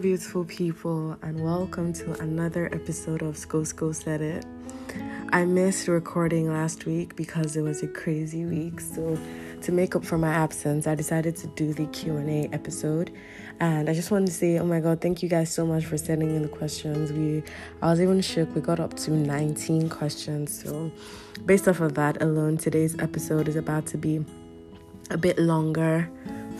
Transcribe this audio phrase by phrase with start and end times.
[0.00, 4.46] beautiful people, and welcome to another episode of Sko Sko Said It.
[5.30, 8.80] I missed recording last week because it was a crazy week.
[8.80, 9.18] So,
[9.60, 13.10] to make up for my absence, I decided to do the Q&A episode.
[13.60, 15.98] And I just wanted to say, oh my god, thank you guys so much for
[15.98, 17.12] sending in the questions.
[17.12, 17.42] We
[17.82, 18.54] I was even shook.
[18.54, 20.62] We got up to 19 questions.
[20.62, 20.90] So,
[21.44, 24.24] based off of that alone, today's episode is about to be
[25.10, 26.08] a bit longer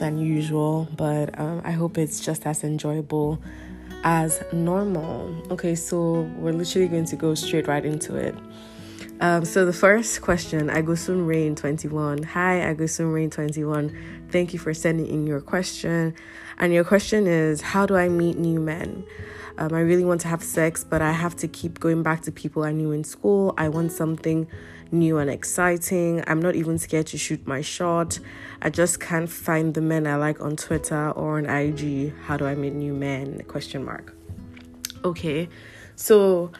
[0.00, 3.40] than usual, but um, I hope it's just as enjoyable
[4.02, 5.32] as normal.
[5.52, 8.34] Okay, so we're literally going to go straight right into it.
[9.20, 12.22] Um, so the first question, Agusun Rain 21.
[12.22, 14.26] Hi, Agusun Rain 21.
[14.30, 16.14] Thank you for sending in your question.
[16.58, 19.04] And your question is, how do I meet new men?
[19.58, 22.32] Um, I really want to have sex, but I have to keep going back to
[22.32, 23.52] people I knew in school.
[23.58, 24.48] I want something
[24.90, 26.24] new and exciting.
[26.26, 28.18] I'm not even scared to shoot my shot.
[28.62, 32.12] I just can't find the men I like on Twitter or on IG.
[32.24, 33.42] How do I meet new men?
[33.48, 34.14] Question mark.
[35.02, 35.48] Okay,
[35.96, 36.52] so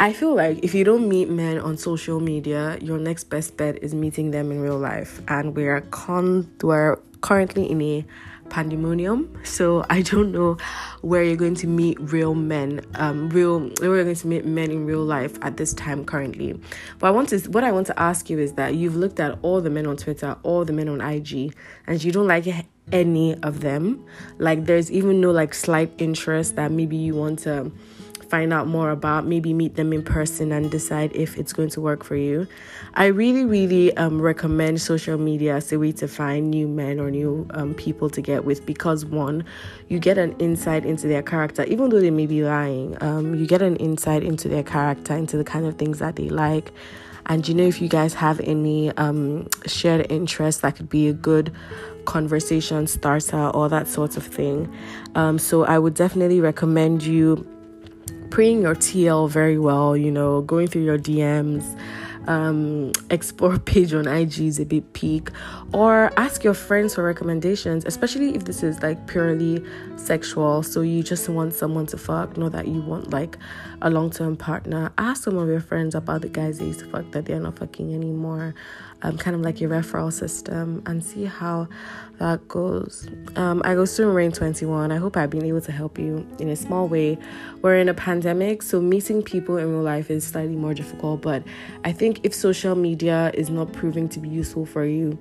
[0.00, 3.82] I feel like if you don't meet men on social media, your next best bet
[3.82, 5.20] is meeting them in real life.
[5.28, 8.04] And we're con we're currently in a
[8.50, 9.36] pandemonium.
[9.44, 10.56] So I don't know
[11.02, 14.70] where you're going to meet real men, um, real where you're going to meet men
[14.70, 16.60] in real life at this time currently.
[16.98, 19.38] But I want to what I want to ask you is that you've looked at
[19.42, 21.54] all the men on Twitter, all the men on IG,
[21.86, 22.46] and you don't like
[22.92, 24.04] any of them.
[24.38, 27.72] Like there's even no like slight interest that maybe you want to
[28.28, 31.80] find out more about, maybe meet them in person and decide if it's going to
[31.80, 32.46] work for you.
[32.94, 37.10] I really, really um, recommend social media as a way to find new men or
[37.10, 39.44] new um, people to get with because, one,
[39.88, 43.46] you get an insight into their character, even though they may be lying, um, you
[43.46, 46.72] get an insight into their character, into the kind of things that they like.
[47.28, 51.12] And you know, if you guys have any um, shared interests, that could be a
[51.12, 51.52] good
[52.04, 54.72] conversation starter or that sort of thing.
[55.16, 57.44] Um, so I would definitely recommend you
[58.30, 61.78] preying your TL very well, you know, going through your DMs,
[62.28, 65.30] um, explore page on IG is a bit peak,
[65.72, 69.64] or ask your friends for recommendations, especially if this is like purely
[69.96, 70.62] sexual.
[70.62, 73.38] So you just want someone to fuck, know that you want like
[73.82, 74.92] a long term partner.
[74.98, 77.58] Ask some of your friends about the guys they used to fuck that they're not
[77.58, 78.54] fucking anymore.
[79.02, 81.68] Um, kind of like your referral system and see how
[82.18, 83.06] that goes.
[83.36, 84.90] Um, I go soon rain 21.
[84.90, 87.18] I hope I've been able to help you in a small way.
[87.60, 91.20] We're in a pandemic, so meeting people in real life is slightly more difficult.
[91.20, 91.42] But
[91.84, 95.18] I think if social media is not proving to be useful for you,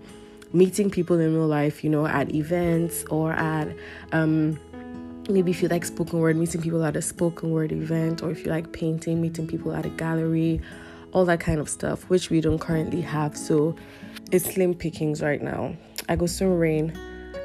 [0.53, 3.67] meeting people in real life, you know, at events or at
[4.13, 4.57] um,
[5.29, 8.45] maybe if you like spoken word, meeting people at a spoken word event, or if
[8.45, 10.61] you like painting, meeting people at a gallery,
[11.15, 13.37] all that kind of stuff, which we don't currently have.
[13.37, 13.73] So
[14.33, 15.73] it's slim pickings right now.
[16.09, 16.93] I go soon rain.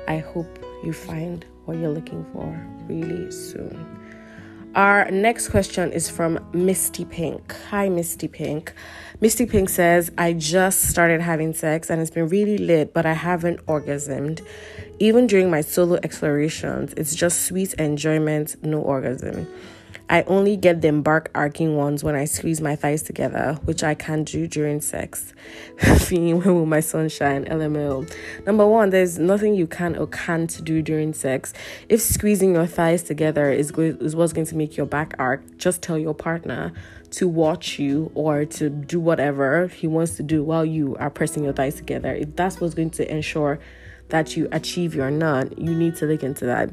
[0.08, 2.46] I hope you find what you're looking for
[2.88, 3.86] really soon.
[4.74, 7.54] Our next question is from Misty Pink.
[7.70, 8.72] Hi, Misty Pink.
[9.20, 13.12] Misty Pink says, I just started having sex and it's been really lit, but I
[13.12, 14.44] haven't orgasmed.
[14.98, 19.46] Even during my solo explorations, it's just sweet enjoyment, no orgasm.
[20.08, 23.94] I only get the embark arcing ones when I squeeze my thighs together, which I
[23.94, 25.32] can do during sex.
[26.00, 27.44] Feeling when will my sunshine?
[27.44, 28.12] LML.
[28.44, 31.52] Number one, there's nothing you can or can't do during sex.
[31.88, 35.56] If squeezing your thighs together is go- is what's going to make your back arc,
[35.58, 36.72] just tell your partner
[37.12, 41.44] to watch you or to do whatever he wants to do while you are pressing
[41.44, 42.14] your thighs together.
[42.14, 43.58] If that's what's going to ensure
[44.08, 46.70] that you achieve your nut, you need to look into that.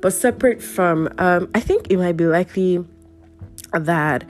[0.00, 2.84] But separate from, um, I think it might be likely
[3.72, 4.24] that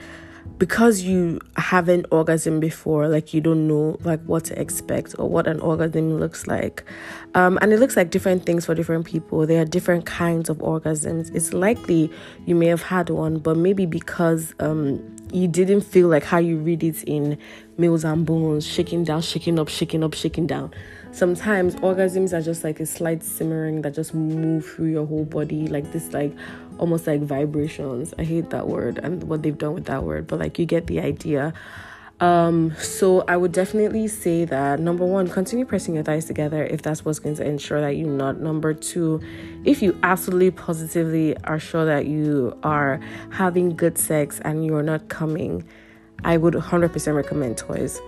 [0.59, 5.47] because you haven't orgasm before like you don't know like what to expect or what
[5.47, 6.83] an orgasm looks like.
[7.33, 9.47] Um, and it looks like different things for different people.
[9.47, 11.33] There are different kinds of orgasms.
[11.33, 12.11] It's likely
[12.45, 16.57] you may have had one but maybe because um, you didn't feel like how you
[16.57, 17.37] read it in
[17.77, 20.71] Mills and Boons shaking down shaking up shaking up shaking down
[21.11, 25.67] sometimes orgasms are just like a slight simmering that just move through your whole body
[25.67, 26.33] like this like
[26.77, 28.13] almost like vibrations.
[28.17, 30.87] I hate that word and what they've done with that word but like you get
[30.87, 31.53] the idea.
[32.19, 36.81] Um so i would definitely say that number one continue pressing your thighs together if
[36.81, 38.39] that's what's going to ensure that you're not.
[38.39, 39.21] Number two
[39.65, 42.99] if you absolutely positively are sure that you are
[43.31, 45.63] having good sex and you're not coming
[46.25, 48.01] i would 100% recommend toys.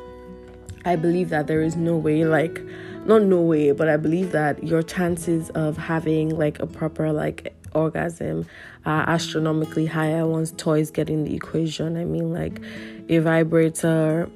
[0.83, 2.59] I believe that there is no way like
[3.05, 7.53] not no way, but I believe that your chances of having like a proper like
[7.73, 8.45] orgasm
[8.85, 11.97] are astronomically higher once toys get in the equation.
[11.97, 12.61] I mean, like
[13.09, 14.29] a vibrator,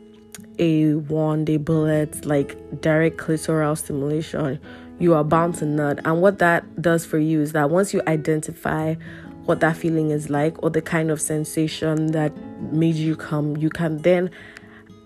[0.59, 4.59] a wand, a bullet, like direct clitoral stimulation,
[4.99, 5.99] you are bound to nut.
[6.05, 8.95] And what that does for you is that once you identify
[9.45, 12.35] what that feeling is like or the kind of sensation that
[12.71, 14.31] made you come, you can then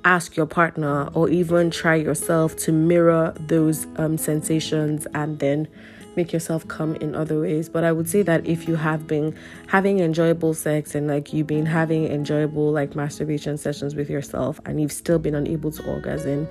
[0.06, 5.68] ask your partner or even try yourself to mirror those um, sensations and then
[6.16, 7.69] make yourself come in other ways.
[7.69, 9.36] But I would say that if you have been
[9.68, 14.81] having enjoyable sex and like you've been having enjoyable like masturbation sessions with yourself and
[14.81, 16.48] you've still been unable to orgasm,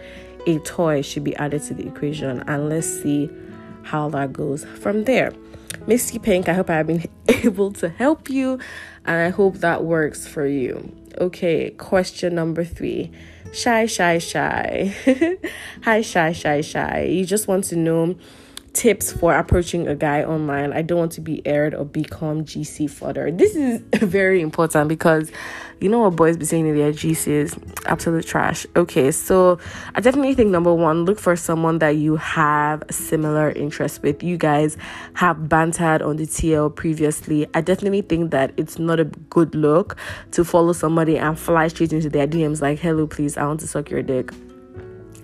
[0.46, 3.30] a toy should be added to the equation and let's see
[3.82, 5.32] how that goes from there.
[5.86, 8.58] Misty Pink, I hope I have been able to help you
[9.04, 10.94] and I hope that works for you.
[11.18, 13.10] Okay, question number three.
[13.52, 14.94] Shy, shy, shy.
[15.82, 17.08] Hi, shy, shy, shy.
[17.10, 18.16] You just want to know
[18.78, 20.72] tips for approaching a guy online.
[20.72, 23.28] I don't want to be aired or become GC fodder.
[23.32, 25.32] This is very important because
[25.80, 27.86] you know what boys be saying in their GCs?
[27.86, 28.66] Absolute trash.
[28.76, 29.58] Okay, so
[29.96, 34.22] I definitely think number one, look for someone that you have similar interests with.
[34.22, 34.76] You guys
[35.14, 37.48] have bantered on the TL previously.
[37.54, 39.96] I definitely think that it's not a good look
[40.32, 43.66] to follow somebody and fly straight into their DMs like, hello, please, I want to
[43.66, 44.30] suck your dick.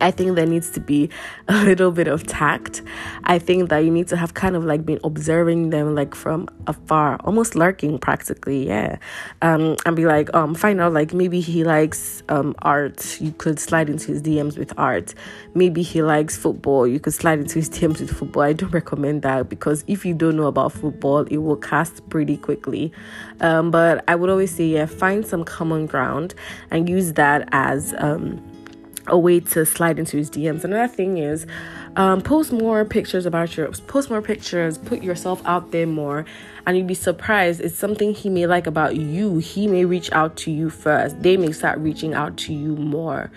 [0.05, 1.09] I think there needs to be
[1.49, 2.83] a little bit of tact.
[3.25, 6.47] I think that you need to have kind of like been observing them like from
[6.67, 8.99] afar, almost lurking practically, yeah.
[9.41, 13.19] Um, and be like, um, find out like maybe he likes um art.
[13.19, 15.15] You could slide into his DMs with art.
[15.55, 16.87] Maybe he likes football.
[16.87, 18.43] You could slide into his DMs with football.
[18.43, 22.37] I don't recommend that because if you don't know about football, it will cast pretty
[22.37, 22.93] quickly.
[23.41, 26.35] Um, but I would always say, yeah, find some common ground
[26.71, 28.43] and use that as um
[29.07, 30.65] a way to slide into his DMs.
[30.65, 31.47] Another thing is
[31.97, 36.25] um, post more pictures about your post more pictures, put yourself out there more,
[36.67, 37.61] and you'd be surprised.
[37.61, 39.39] It's something he may like about you.
[39.39, 41.23] He may reach out to you first.
[41.23, 43.31] They may start reaching out to you more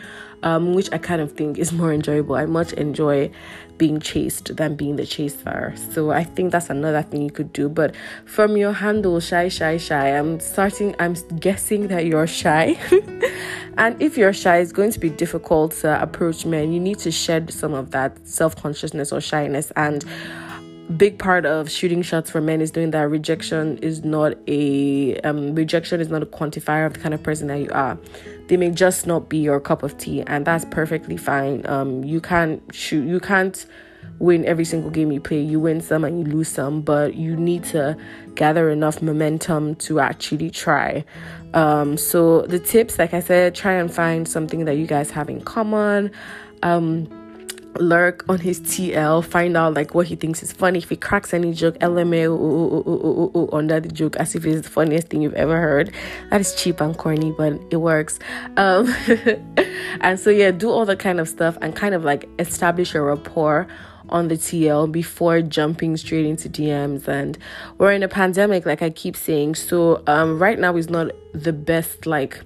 [0.43, 2.35] um, which I kind of think is more enjoyable.
[2.35, 3.31] I much enjoy
[3.77, 5.73] being chased than being the chaser.
[5.91, 7.69] So I think that's another thing you could do.
[7.69, 7.95] But
[8.25, 12.77] from your handle, shy, shy, shy, I'm starting, I'm guessing that you're shy.
[13.77, 16.71] and if you're shy, it's going to be difficult to approach men.
[16.71, 20.03] You need to shed some of that self consciousness or shyness and
[20.95, 25.53] big part of shooting shots for men is doing that rejection is not a um,
[25.53, 27.97] rejection is not a quantifier of the kind of person that you are.
[28.47, 31.65] They may just not be your cup of tea and that's perfectly fine.
[31.67, 33.65] Um, you can't shoot you can't
[34.19, 35.41] win every single game you play.
[35.41, 37.97] You win some and you lose some but you need to
[38.35, 41.03] gather enough momentum to actually try.
[41.53, 45.29] Um, so the tips like i said try and find something that you guys have
[45.29, 46.11] in common.
[46.63, 47.09] Um,
[47.79, 50.79] lurk on his TL, find out like what he thinks is funny.
[50.79, 55.21] If he cracks any joke, LMAO under the joke as if it's the funniest thing
[55.21, 55.93] you've ever heard.
[56.29, 58.19] That is cheap and corny, but it works.
[58.57, 58.93] Um,
[60.01, 63.01] and so yeah, do all that kind of stuff and kind of like establish a
[63.01, 63.67] rapport
[64.09, 67.07] on the TL before jumping straight into DMs.
[67.07, 67.37] And
[67.77, 69.55] we're in a pandemic, like I keep saying.
[69.55, 72.41] So um, right now is not the best like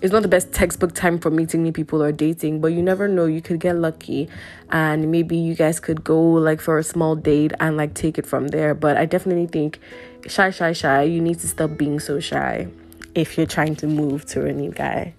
[0.00, 3.08] it's not the best textbook time for meeting new people or dating, but you never
[3.08, 3.26] know.
[3.26, 4.28] You could get lucky
[4.70, 8.26] and maybe you guys could go like for a small date and like take it
[8.26, 8.74] from there.
[8.74, 9.80] But I definitely think
[10.26, 12.68] shy, shy, shy, you need to stop being so shy
[13.14, 15.14] if you're trying to move to a new guy.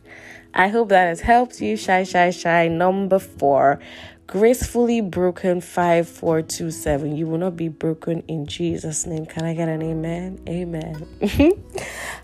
[0.53, 1.77] I hope that has helped you.
[1.77, 2.67] Shy, shy, shy.
[2.67, 3.79] Number four,
[4.29, 9.81] gracefully broken 5427 you will not be broken in jesus name can i get an
[9.81, 11.07] amen amen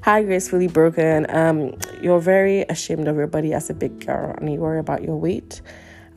[0.03, 4.53] hi gracefully broken um you're very ashamed of your body as a big girl and
[4.53, 5.61] you worry about your weight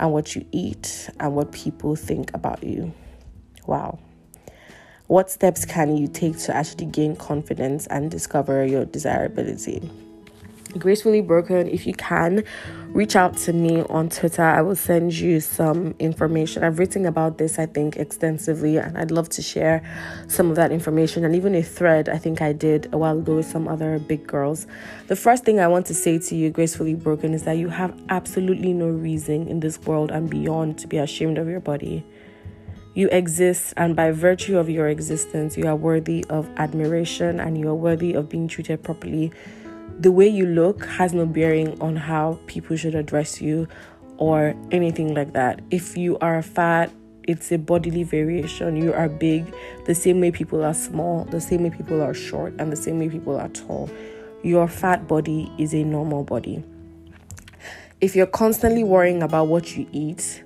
[0.00, 2.92] and what you eat and what people think about you.
[3.66, 3.98] Wow.
[5.06, 9.90] What steps can you take to actually gain confidence and discover your desirability
[10.76, 11.68] gracefully broken.
[11.68, 12.44] If you can
[12.92, 14.42] reach out to me on twitter.
[14.42, 16.64] I will send you some information.
[16.64, 19.82] I've written about this i think extensively and i'd love to share
[20.26, 23.36] some of that information and even a thread i think i did a while ago
[23.36, 24.66] with some other big girls.
[25.08, 27.94] The first thing i want to say to you gracefully broken is that you have
[28.08, 32.04] absolutely no reason in this world and beyond to be ashamed of your body.
[32.94, 37.68] You exist, and by virtue of your existence, you are worthy of admiration and you
[37.68, 39.30] are worthy of being treated properly
[39.98, 43.66] the way you look has no bearing on how people should address you
[44.16, 45.60] or anything like that.
[45.70, 46.90] If you are fat,
[47.24, 48.76] it's a bodily variation.
[48.76, 49.52] You are big,
[49.86, 52.98] the same way people are small, the same way people are short, and the same
[52.98, 53.90] way people are tall.
[54.42, 56.64] Your fat body is a normal body.
[58.00, 60.44] If you're constantly worrying about what you eat,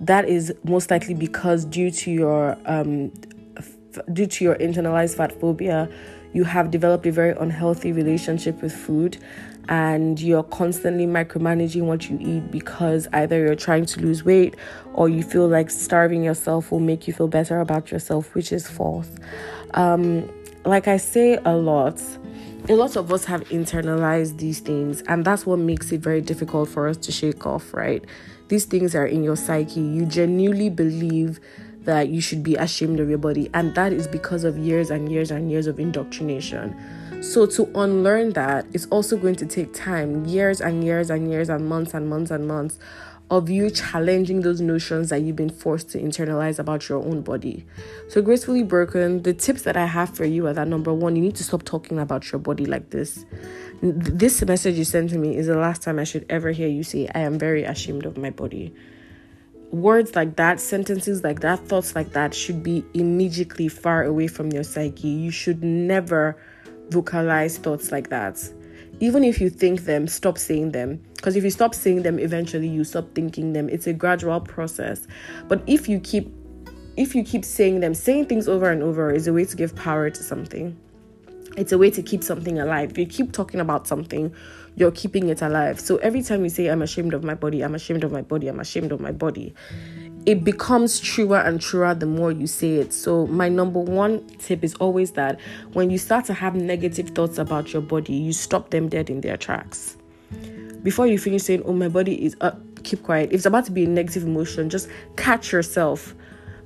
[0.00, 3.12] that is most likely because due to your um,
[3.56, 5.88] f- due to your internalized fat phobia,
[6.32, 9.18] you have developed a very unhealthy relationship with food
[9.68, 14.56] and you're constantly micromanaging what you eat because either you're trying to lose weight
[14.94, 18.68] or you feel like starving yourself will make you feel better about yourself, which is
[18.68, 19.08] false.
[19.74, 20.28] Um,
[20.64, 22.02] like I say a lot,
[22.68, 26.68] a lot of us have internalized these things, and that's what makes it very difficult
[26.68, 28.04] for us to shake off, right?
[28.48, 29.80] These things are in your psyche.
[29.80, 31.40] You genuinely believe
[31.84, 35.10] that you should be ashamed of your body, and that is because of years and
[35.10, 36.76] years and years of indoctrination.
[37.22, 41.48] So, to unlearn that, it's also going to take time years and years and years
[41.48, 42.78] and months and months and months
[43.30, 47.64] of you challenging those notions that you've been forced to internalize about your own body.
[48.08, 51.22] So, gracefully broken, the tips that I have for you are that number one, you
[51.22, 53.24] need to stop talking about your body like this.
[53.80, 56.82] This message you sent to me is the last time I should ever hear you
[56.82, 58.74] say, I am very ashamed of my body.
[59.72, 64.52] Words like that, sentences like that, thoughts like that should be immediately far away from
[64.52, 65.08] your psyche.
[65.08, 66.36] You should never
[66.90, 68.38] vocalize thoughts like that
[69.02, 71.02] even if you think them, stop saying them.
[71.16, 73.68] Because if you stop saying them, eventually you stop thinking them.
[73.68, 75.08] It's a gradual process.
[75.48, 76.32] But if you keep
[76.96, 79.74] if you keep saying them, saying things over and over is a way to give
[79.74, 80.78] power to something.
[81.56, 82.92] It's a way to keep something alive.
[82.92, 84.32] If you keep talking about something,
[84.76, 85.80] you're keeping it alive.
[85.80, 88.48] So every time you say, I'm ashamed of my body, I'm ashamed of my body,
[88.48, 89.54] I'm ashamed of my body,
[90.24, 92.92] it becomes truer and truer the more you say it.
[92.92, 95.40] So, my number one tip is always that
[95.72, 99.20] when you start to have negative thoughts about your body, you stop them dead in
[99.20, 99.96] their tracks.
[100.82, 103.30] Before you finish saying, Oh, my body is up, keep quiet.
[103.30, 106.14] If it's about to be a negative emotion, just catch yourself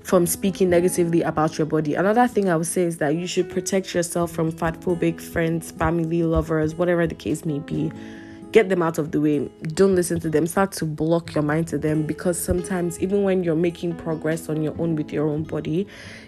[0.06, 1.94] from speaking negatively about your body.
[1.94, 5.72] Another thing I would say is that you should protect yourself from fat phobic friends,
[5.72, 7.90] family, lovers, whatever the case may be
[8.52, 9.50] get them out of the way.
[9.74, 10.46] Don't listen to them.
[10.46, 14.62] Start to block your mind to them because sometimes, even when you're making progress on
[14.62, 15.86] your own with your own body,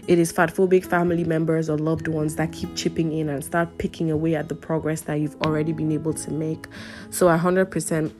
[0.08, 4.10] it is fatphobic family members or loved ones that keep chipping in and start picking
[4.10, 6.66] away at the progress that you've already been able to make.
[7.10, 8.12] So, I 100%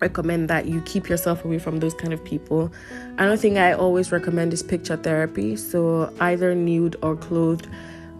[0.00, 2.72] recommend that you keep yourself away from those kind of people.
[3.18, 5.56] Another thing I always recommend is picture therapy.
[5.56, 7.68] So, either nude or clothed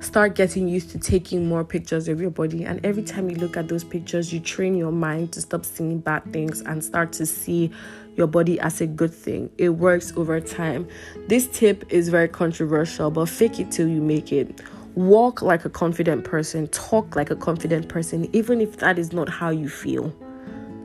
[0.01, 2.65] start getting used to taking more pictures of your body.
[2.65, 5.99] And every time you look at those pictures, you train your mind to stop seeing
[5.99, 7.71] bad things and start to see
[8.17, 9.51] your body as a good thing.
[9.59, 10.89] It works over time.
[11.29, 14.61] This tip is very controversial, but fake it till you make it.
[14.95, 19.29] Walk like a confident person, talk like a confident person, even if that is not
[19.29, 20.13] how you feel.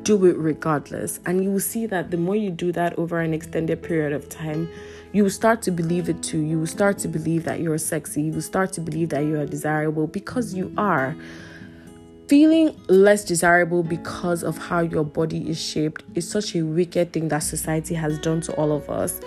[0.04, 1.20] Do it regardless.
[1.26, 4.30] And you will see that the more you do that over an extended period of
[4.30, 4.70] time,
[5.14, 6.40] you will start to believe it too.
[6.40, 8.24] You will start to believe that you're sexy.
[8.24, 11.16] You will start to believe that you are desirable because you are.
[12.28, 17.28] Feeling less desirable because of how your body is shaped is such a wicked thing
[17.28, 19.22] that society has done to all of us.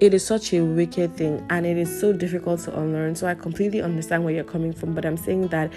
[0.00, 3.14] It is such a wicked thing and it is so difficult to unlearn.
[3.14, 5.72] So I completely understand where you're coming from, but I'm saying that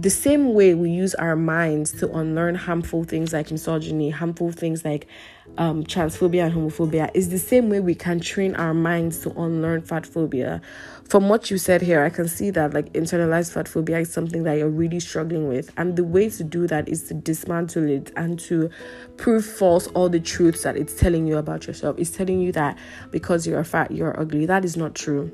[0.00, 4.84] the same way we use our minds to unlearn harmful things like misogyny, harmful things
[4.84, 5.08] like
[5.56, 9.82] um, transphobia and homophobia, is the same way we can train our minds to unlearn
[9.82, 10.60] fat phobia.
[11.08, 14.44] From what you said here, I can see that like internalized fat phobia is something
[14.44, 18.12] that you're really struggling with, and the way to do that is to dismantle it
[18.14, 18.70] and to
[19.16, 21.98] prove false all the truths that it's telling you about yourself.
[21.98, 22.78] It's telling you that
[23.10, 24.46] because you're fat, you're ugly.
[24.46, 25.32] That is not true.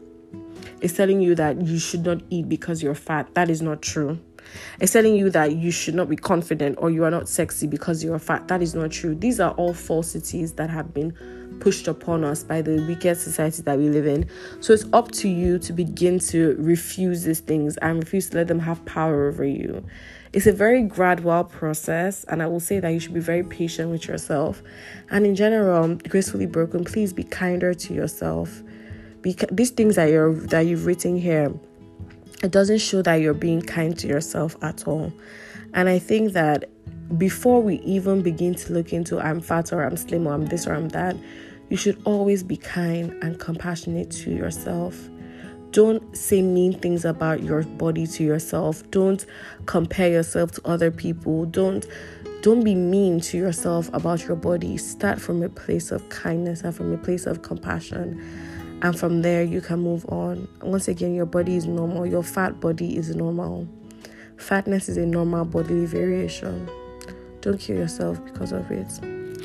[0.80, 3.35] It's telling you that you should not eat because you're fat.
[3.35, 4.18] That is not true.
[4.81, 8.03] It's telling you that you should not be confident or you are not sexy because
[8.03, 8.49] you're fat.
[8.49, 9.15] That is not true.
[9.15, 11.17] These are all falsities that have been
[11.61, 14.29] pushed upon us by the wicked society that we live in.
[14.61, 18.49] So it's up to you to begin to refuse these things and refuse to let
[18.49, 19.85] them have power over you.
[20.33, 23.91] It's a very gradual process, and I will say that you should be very patient
[23.91, 24.63] with yourself.
[25.11, 28.63] And in general, gracefully broken, please be kinder to yourself.
[29.23, 31.55] Because these things that you're that you've written here
[32.45, 35.11] it doesn't show that you're being kind to yourself at all.
[35.73, 36.69] And I think that
[37.17, 40.67] before we even begin to look into I'm fat or I'm slim or I'm this
[40.67, 41.17] or I'm that,
[41.71, 45.09] you should always be kind and compassionate to yourself.
[45.71, 48.89] Don't say mean things about your body to yourself.
[48.91, 49.25] Don't
[49.65, 51.47] compare yourself to other people.
[51.47, 51.87] Don't
[52.43, 54.77] don't be mean to yourself about your body.
[54.77, 58.21] Start from a place of kindness and from a place of compassion
[58.85, 60.47] and from there you can move on.
[60.61, 63.67] Once again, your body is normal, your fat body is normal.
[64.37, 66.69] Fatness is a normal bodily variation.
[67.41, 68.87] Don't kill yourself because of it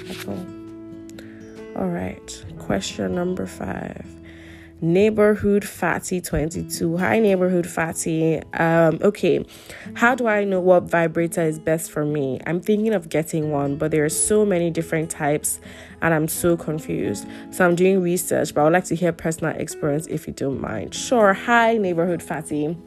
[0.09, 0.45] at all.
[1.77, 4.05] All right, question number five
[4.81, 9.45] neighborhood fatty 22 hi neighborhood fatty um okay
[9.95, 13.75] how do i know what vibrator is best for me i'm thinking of getting one
[13.75, 15.59] but there are so many different types
[16.01, 17.27] and i'm so confused.
[17.51, 20.59] So i'm doing research but i would like to hear personal experience if you don't
[20.59, 20.93] mind.
[20.93, 21.33] Sure.
[21.33, 22.77] Hi neighborhood fatty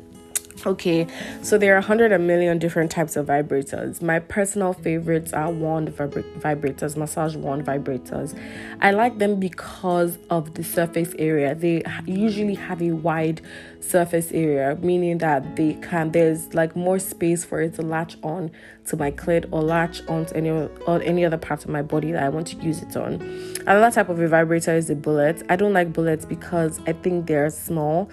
[0.65, 1.09] Okay,
[1.43, 4.01] so there are a hundred a million different types of vibrators.
[4.01, 8.39] My personal favorites are wand vibra- vibrators, massage wand vibrators.
[8.81, 11.57] I like them because of the surface area.
[11.57, 13.41] They usually have a wide
[13.81, 18.53] surface area, meaning that they can there's like more space for it to latch on
[18.87, 22.23] to my clit or latch onto any or any other part of my body that
[22.23, 23.15] I want to use it on.
[23.67, 25.43] Another type of a vibrator is a bullet.
[25.49, 28.09] I don't like bullets because I think they're small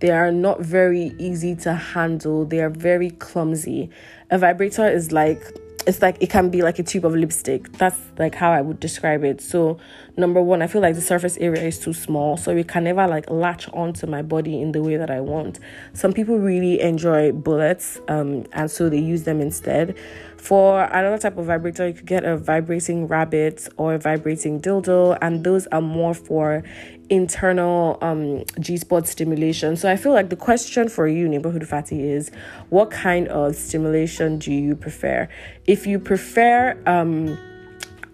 [0.00, 2.44] they are not very easy to handle.
[2.44, 3.90] They are very clumsy.
[4.30, 5.42] A vibrator is like
[5.86, 7.70] it's like it can be like a tube of lipstick.
[7.72, 9.40] That's like how I would describe it.
[9.40, 9.78] So,
[10.16, 13.06] number one, I feel like the surface area is too small, so it can never
[13.06, 15.60] like latch onto my body in the way that I want.
[15.92, 19.96] Some people really enjoy bullets, um, and so they use them instead.
[20.38, 25.18] For another type of vibrator, you could get a vibrating rabbit or a vibrating dildo,
[25.22, 26.62] and those are more for
[27.10, 29.76] internal um, G spot stimulation.
[29.76, 32.30] So I feel like the question for you, neighborhood fatty, is
[32.70, 35.28] what kind of stimulation do you prefer?
[35.66, 37.38] If you prefer um,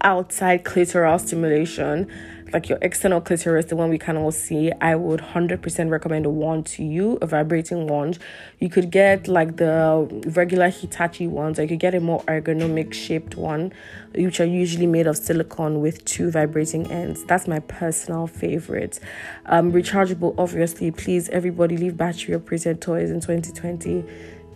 [0.01, 2.09] outside clitoral stimulation,
[2.53, 6.29] like your external clitoris, the one we can all see, I would 100% recommend a
[6.29, 8.19] wand to you, a vibrating wand.
[8.59, 12.93] You could get like the regular Hitachi ones, or you could get a more ergonomic
[12.93, 13.71] shaped one,
[14.13, 17.23] which are usually made of silicone with two vibrating ends.
[17.25, 18.99] That's my personal favorite.
[19.45, 20.91] Um, rechargeable, obviously.
[20.91, 24.03] Please, everybody, leave battery operated toys in 2020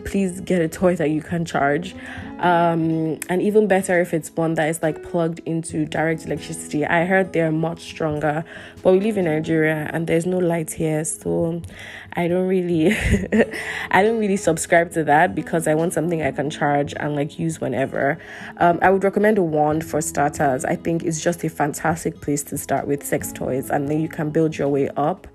[0.06, 1.96] please get a toy that you can charge.
[2.40, 6.86] Um, and even better if it's one that is like plugged into direct electricity.
[6.86, 8.46] I heard they're much stronger,
[8.84, 11.62] but we live in Nigeria and there's no light here, so
[12.14, 12.92] I don't really,
[13.92, 17.40] I don't really subscribe to that because I want something I can charge and like
[17.40, 18.20] use whenever.
[18.58, 20.66] Um, I would recommend a wand for starters.
[20.66, 24.10] I think it's just a fantastic place to start with sex toys, and then you
[24.10, 25.28] can build your way up.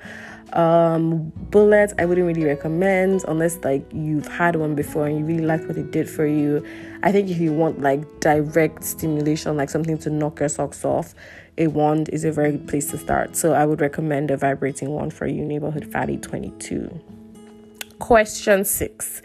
[0.53, 5.45] Um, bullets, I wouldn't really recommend unless like you've had one before and you really
[5.45, 6.65] like what it did for you.
[7.03, 11.15] I think if you want like direct stimulation, like something to knock your socks off,
[11.59, 13.37] a wand is a very good place to start.
[13.37, 17.01] So I would recommend a vibrating one for you, neighborhood fatty 22.
[17.99, 19.23] Question six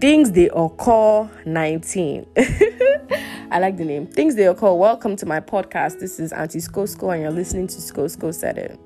[0.00, 2.26] things they occur 19
[3.50, 7.12] i like the name things they occur welcome to my podcast this is auntie Skosko,
[7.12, 8.80] and you're listening to Skosko said it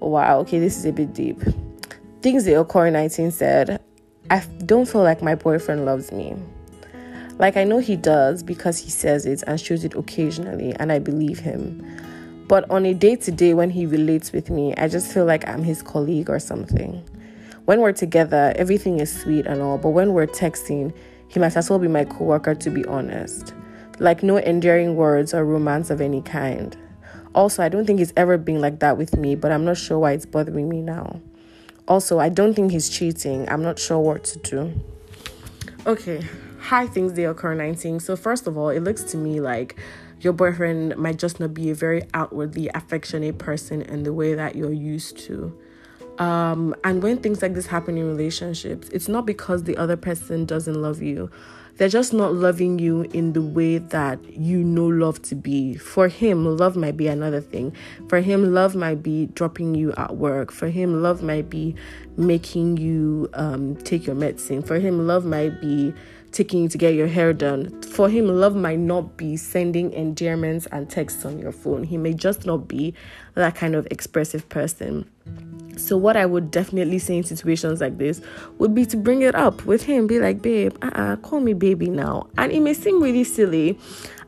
[0.00, 1.40] wow, okay, this is a bit deep.
[2.22, 3.82] Things the Okori 19 said,
[4.30, 6.36] I don't feel like my boyfriend loves me.
[7.38, 10.98] Like, I know he does because he says it and shows it occasionally, and I
[10.98, 11.82] believe him.
[12.46, 15.48] But on a day to day, when he relates with me, I just feel like
[15.48, 17.02] I'm his colleague or something.
[17.64, 20.92] When we're together, everything is sweet and all, but when we're texting,
[21.28, 23.54] he might as well be my coworker, to be honest.
[24.00, 26.76] Like, no endearing words or romance of any kind.
[27.34, 29.98] Also, I don't think he's ever been like that with me, but I'm not sure
[29.98, 31.20] why it's bothering me now.
[31.86, 33.48] Also, I don't think he's cheating.
[33.48, 34.72] I'm not sure what to do.
[35.86, 36.24] Okay,
[36.60, 38.00] high things they occur 19.
[38.00, 39.76] So, first of all, it looks to me like
[40.20, 44.56] your boyfriend might just not be a very outwardly affectionate person in the way that
[44.56, 45.56] you're used to.
[46.18, 50.44] Um, and when things like this happen in relationships, it's not because the other person
[50.44, 51.30] doesn't love you
[51.80, 55.76] they're just not loving you in the way that you know love to be.
[55.76, 57.74] For him, love might be another thing.
[58.06, 60.52] For him, love might be dropping you at work.
[60.52, 61.74] For him, love might be
[62.18, 64.62] making you um, take your medicine.
[64.62, 65.94] For him, love might be
[66.32, 67.80] taking you to get your hair done.
[67.80, 71.84] For him, love might not be sending endearments and texts on your phone.
[71.84, 72.92] He may just not be
[73.34, 75.08] that kind of expressive person.
[75.76, 78.20] So, what I would definitely say in situations like this
[78.58, 81.88] would be to bring it up with him, be like, babe, uh-uh, call me baby
[81.88, 82.26] now.
[82.36, 83.78] And it may seem really silly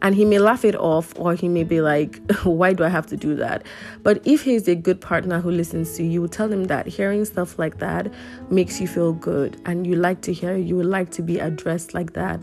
[0.00, 3.06] and he may laugh it off or he may be like, why do I have
[3.08, 3.64] to do that?
[4.02, 7.58] But if he's a good partner who listens to you, tell him that hearing stuff
[7.58, 8.12] like that
[8.50, 11.94] makes you feel good and you like to hear, you would like to be addressed
[11.94, 12.40] like that.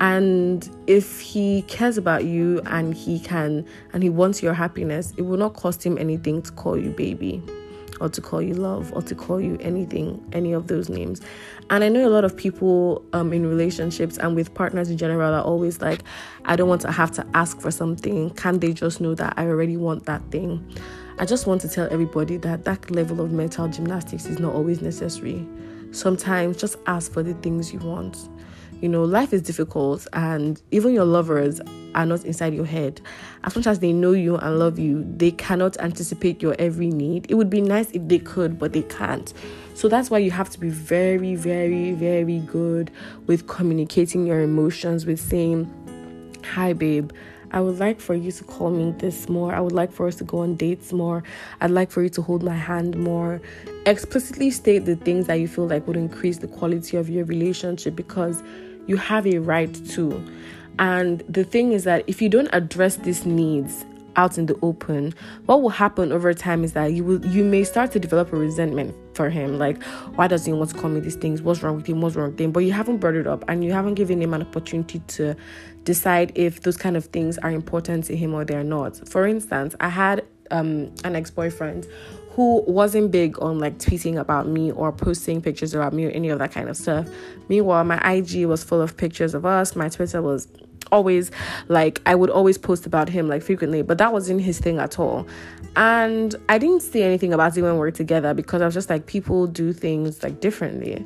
[0.00, 5.22] And if he cares about you and he can and he wants your happiness, it
[5.22, 7.42] will not cost him anything to call you baby
[8.00, 11.20] or to call you love or to call you anything, any of those names.
[11.70, 15.34] And I know a lot of people um, in relationships and with partners in general
[15.34, 16.02] are always like,
[16.44, 18.30] I don't want to have to ask for something.
[18.30, 20.64] Can they just know that I already want that thing?
[21.18, 24.80] I just want to tell everybody that that level of mental gymnastics is not always
[24.80, 25.44] necessary.
[25.90, 28.28] Sometimes just ask for the things you want.
[28.80, 31.60] You know, life is difficult, and even your lovers
[31.96, 33.00] are not inside your head.
[33.42, 37.26] As much as they know you and love you, they cannot anticipate your every need.
[37.28, 39.34] It would be nice if they could, but they can't.
[39.74, 42.92] So that's why you have to be very, very, very good
[43.26, 45.68] with communicating your emotions, with saying,
[46.44, 47.10] Hi, babe.
[47.50, 49.54] I would like for you to call me this more.
[49.54, 51.22] I would like for us to go on dates more.
[51.60, 53.40] I'd like for you to hold my hand more.
[53.86, 57.96] Explicitly state the things that you feel like would increase the quality of your relationship
[57.96, 58.42] because
[58.88, 60.20] you have a right to.
[60.80, 63.84] And the thing is that if you don't address these needs
[64.16, 65.14] out in the open,
[65.46, 68.36] what will happen over time is that you will you may start to develop a
[68.36, 69.58] resentment for him.
[69.58, 69.80] Like,
[70.16, 71.42] why does he want to call me these things?
[71.42, 72.00] What's wrong with him?
[72.00, 72.50] What's wrong with him?
[72.50, 75.36] But you haven't brought it up and you haven't given him an opportunity to
[75.84, 79.08] decide if those kind of things are important to him or they're not.
[79.08, 81.86] For instance, I had um, an ex-boyfriend
[82.38, 86.28] who wasn't big on like tweeting about me or posting pictures about me or any
[86.28, 87.08] of that kind of stuff.
[87.48, 89.74] Meanwhile, my IG was full of pictures of us.
[89.74, 90.46] My Twitter was
[90.92, 91.32] always
[91.66, 95.00] like I would always post about him like frequently, but that wasn't his thing at
[95.00, 95.26] all.
[95.74, 98.88] And I didn't say anything about it when we were together because I was just
[98.88, 101.04] like people do things like differently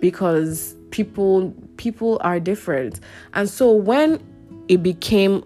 [0.00, 2.98] because people people are different.
[3.34, 4.20] And so when
[4.66, 5.44] it became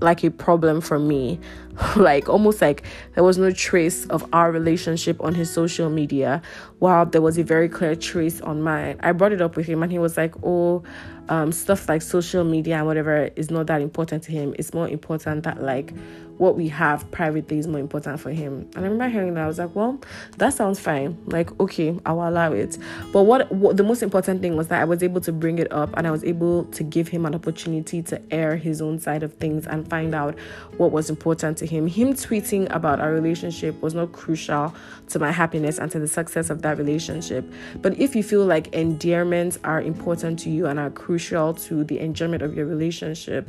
[0.00, 1.38] like a problem for me.
[1.96, 2.82] Like almost like
[3.14, 6.42] there was no trace of our relationship on his social media.
[6.78, 8.98] While there was a very clear trace on mine.
[9.00, 10.82] I brought it up with him and he was like oh
[11.30, 14.54] um, stuff like social media and whatever is not that important to him.
[14.58, 15.94] It's more important that like
[16.40, 18.66] what we have privately is more important for him.
[18.74, 20.00] And I remember hearing that I was like, well,
[20.38, 21.18] that sounds fine.
[21.26, 22.78] Like, okay, I'll allow it.
[23.12, 25.70] But what, what the most important thing was that I was able to bring it
[25.70, 29.22] up and I was able to give him an opportunity to air his own side
[29.22, 30.34] of things and find out
[30.78, 31.86] what was important to him.
[31.86, 34.74] Him tweeting about our relationship was not crucial
[35.10, 37.44] to my happiness and to the success of that relationship.
[37.82, 41.98] But if you feel like endearments are important to you and are crucial to the
[41.98, 43.46] enjoyment of your relationship,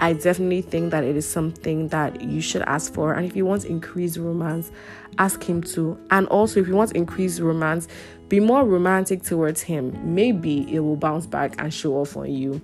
[0.00, 3.14] I definitely think that it is something that you should ask for.
[3.14, 4.70] And if you want to increase romance,
[5.18, 5.98] ask him to.
[6.10, 7.88] And also, if you want to increase romance,
[8.28, 10.14] be more romantic towards him.
[10.14, 12.62] Maybe it will bounce back and show off on you.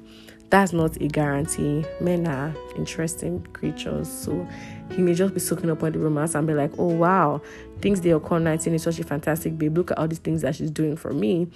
[0.51, 1.85] That's not a guarantee.
[2.01, 4.47] Men are interesting creatures, so
[4.93, 7.41] he may just be soaking up on the romance and be like, "Oh wow,
[7.81, 9.77] things they are call 19 is such a fantastic babe.
[9.77, 11.49] Look at all these things that she's doing for me."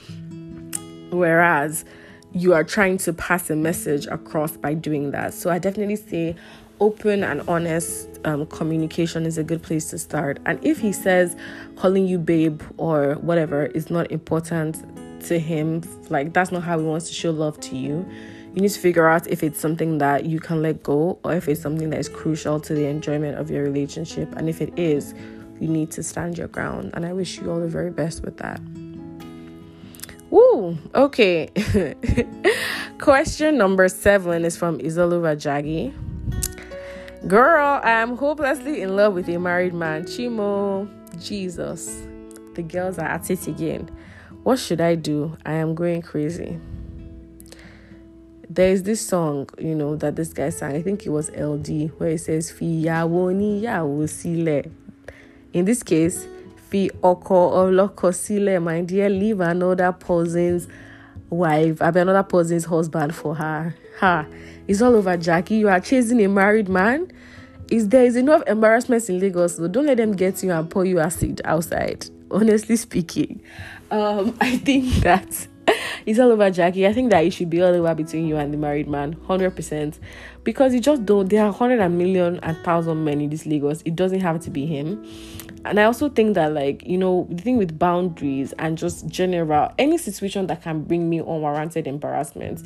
[1.11, 1.85] Whereas
[2.33, 5.35] you are trying to pass a message across by doing that.
[5.35, 6.37] So I definitely say
[6.81, 10.39] open and honest um, communication is a good place to start.
[10.47, 11.37] And if he says
[11.77, 14.85] calling you babe or whatever is not important
[15.25, 18.07] to him, like that's not how he wants to show love to you,
[18.55, 21.49] you need to figure out if it's something that you can let go or if
[21.49, 24.33] it's something that is crucial to the enjoyment of your relationship.
[24.37, 25.15] And if it is,
[25.61, 26.91] you need to stand your ground.
[26.95, 28.61] And I wish you all the very best with that.
[30.31, 30.77] Woo!
[30.95, 31.49] Okay.
[32.99, 35.95] Question number seven is from Izolu Rajagi.
[37.27, 40.05] Girl, I am hopelessly in love with a married man.
[40.05, 40.89] Chimo.
[41.21, 42.03] Jesus.
[42.55, 43.91] The girls are at it again.
[44.43, 45.37] What should I do?
[45.45, 46.59] I am going crazy.
[48.51, 50.75] There is this song, you know, that this guy sang.
[50.75, 54.71] I think it was LD, where it says, Fiyawoni Yawosile.
[55.53, 56.27] In this case,
[56.71, 60.69] fi ọlọ́kọ sílẹ̀ my dear leave another person's
[61.31, 64.27] wife I be another person's husband for her ha
[64.67, 67.11] it's all over Jackie you are chasing a married man
[67.71, 70.85] is there is enough embarrassment in Lagos so don't let them get you and pour
[70.85, 73.41] you acid outside honestly speaking
[73.91, 75.49] um I think that
[76.07, 76.87] it's all over Jackie.
[76.87, 79.99] I think that it should be all over between you and the married man, 100%.
[80.43, 83.83] Because you just don't, there are 100 and million and thousand men in this Lagos.
[83.85, 85.05] It doesn't have to be him
[85.65, 89.73] and i also think that like you know the thing with boundaries and just general
[89.79, 92.63] any situation that can bring me unwarranted embarrassment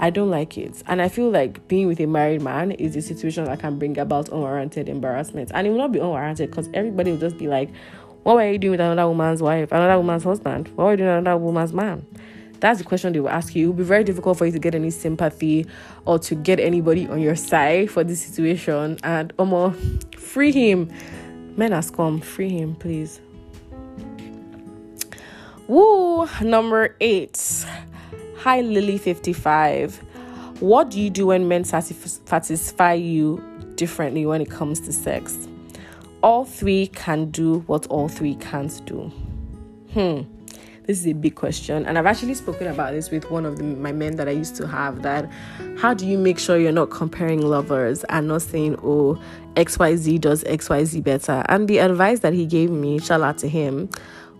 [0.00, 3.02] i don't like it and i feel like being with a married man is a
[3.02, 7.10] situation that can bring about unwarranted embarrassment and it will not be unwarranted because everybody
[7.10, 7.70] will just be like
[8.22, 11.10] what were you doing with another woman's wife another woman's husband what were you doing
[11.10, 12.06] with another woman's man
[12.60, 13.64] that's the question they will ask you.
[13.64, 15.66] It will be very difficult for you to get any sympathy
[16.06, 18.98] or to get anybody on your side for this situation.
[19.02, 19.74] And Omo,
[20.18, 20.90] free him.
[21.56, 22.20] Men has come.
[22.20, 23.20] Free him, please.
[25.68, 26.28] Woo!
[26.42, 27.66] Number eight.
[28.38, 29.94] Hi, Lily55.
[30.60, 33.42] What do you do when men satisfy you
[33.76, 35.48] differently when it comes to sex?
[36.22, 39.10] All three can do what all three can't do.
[39.92, 40.22] Hmm.
[40.86, 43.64] This is a big question, and I've actually spoken about this with one of the,
[43.64, 45.00] my men that I used to have.
[45.00, 45.30] That
[45.78, 49.18] how do you make sure you're not comparing lovers and not saying, "Oh,
[49.56, 53.88] XYZ does XYZ better?" And the advice that he gave me, shout out to him,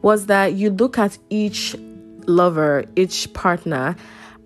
[0.02, 1.76] was that you look at each
[2.26, 3.96] lover, each partner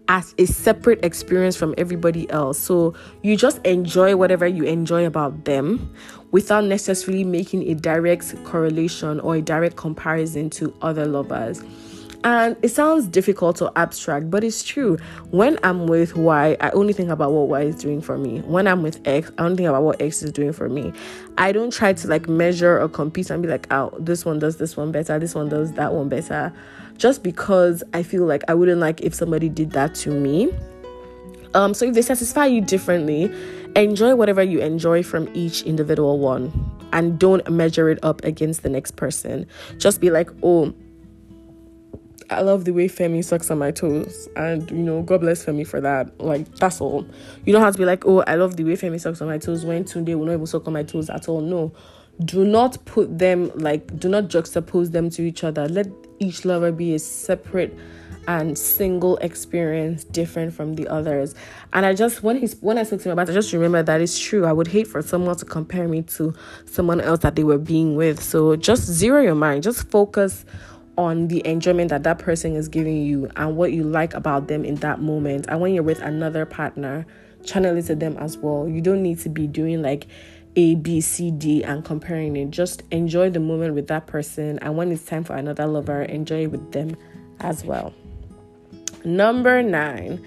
[0.07, 2.61] as a separate experience from everybody else.
[2.61, 5.93] So you just enjoy whatever you enjoy about them
[6.31, 11.63] without necessarily making a direct correlation or a direct comparison to other lovers.
[12.25, 14.99] And it sounds difficult or abstract, but it's true.
[15.31, 18.41] When I'm with Y, I only think about what Y is doing for me.
[18.41, 20.93] When I'm with X, I only think about what X is doing for me.
[21.39, 24.57] I don't try to like measure or compete and be like, oh, this one does
[24.57, 26.53] this one better, this one does that one better.
[26.97, 30.53] Just because I feel like I wouldn't like if somebody did that to me.
[31.55, 33.33] Um, so if they satisfy you differently,
[33.77, 36.53] enjoy whatever you enjoy from each individual one
[36.93, 39.47] and don't measure it up against the next person.
[39.79, 40.75] Just be like, oh,
[42.31, 45.67] I love the way Femi sucks on my toes, and you know, God bless Femi
[45.67, 46.21] for that.
[46.21, 47.07] Like that's all.
[47.45, 49.39] You don't have to be like, oh, I love the way Femi sucks on my
[49.39, 51.41] toes when Tunde will not even suck on my toes at all.
[51.41, 51.73] No,
[52.25, 55.69] do not put them like, do not juxtapose them to each other.
[55.69, 55.89] Let
[56.19, 57.77] each lover be a separate
[58.27, 61.35] and single experience different from the others.
[61.73, 63.83] And I just when he's when I spoke to him about it, I just remember
[63.83, 64.45] that it's true.
[64.45, 66.35] I would hate for someone to compare me to
[66.67, 68.23] someone else that they were being with.
[68.23, 69.63] So just zero your mind.
[69.63, 70.45] Just focus
[70.99, 74.65] on the enjoyment that that person is giving you and what you like about them
[74.65, 75.47] in that moment.
[75.49, 77.07] And when you're with another partner,
[77.45, 78.69] channel it to them as well.
[78.69, 80.09] You don't need to be doing like
[80.57, 82.51] A, B, C, D and comparing it.
[82.51, 84.59] Just enjoy the moment with that person.
[84.59, 86.97] And when it's time for another lover, enjoy it with them
[87.39, 87.95] as well.
[89.05, 90.21] Number nine,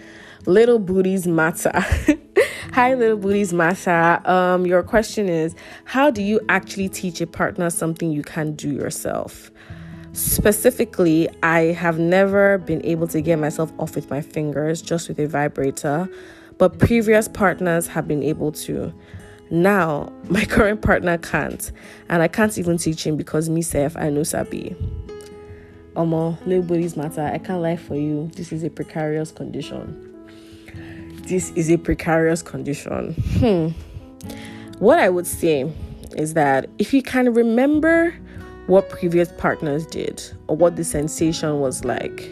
[0.46, 1.74] little booties matter.
[2.72, 4.22] Hi, little booties matter.
[4.24, 5.54] Um, your question is
[5.84, 9.51] How do you actually teach a partner something you can't do yourself?
[10.14, 15.20] Specifically, I have never been able to get myself off with my fingers just with
[15.20, 16.10] a vibrator,
[16.58, 18.94] but previous partners have been able to.
[19.50, 21.72] Now, my current partner can't,
[22.10, 24.76] and I can't even teach him because myself I know Sabi.
[25.96, 27.22] Omo, little booties matter.
[27.22, 28.30] I can't lie for you.
[28.36, 30.08] This is a precarious condition.
[31.24, 33.14] This is a precarious condition.
[33.40, 33.68] Hmm.
[34.80, 35.72] What I would say
[36.18, 38.14] is that if you can remember
[38.68, 42.30] what previous partners did or what the sensation was like.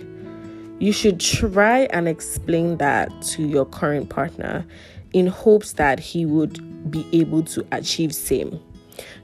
[0.80, 4.66] You should try and explain that to your current partner
[5.14, 8.60] in hopes that he would be able to achieve same.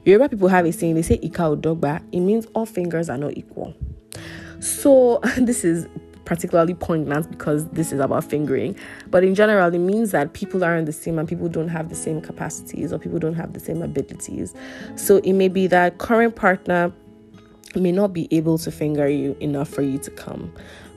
[0.04, 3.36] Yoruba people have a saying, they say Ika Odogba, it means all fingers are not
[3.36, 3.74] equal.
[4.60, 5.86] So this is
[6.26, 8.76] particularly poignant because this is about fingering.
[9.10, 11.94] But in general, it means that people aren't the same and people don't have the
[11.94, 14.52] same capacities or people don't have the same abilities.
[14.96, 16.92] So it may be that current partner
[17.74, 20.52] may not be able to finger you enough for you to come.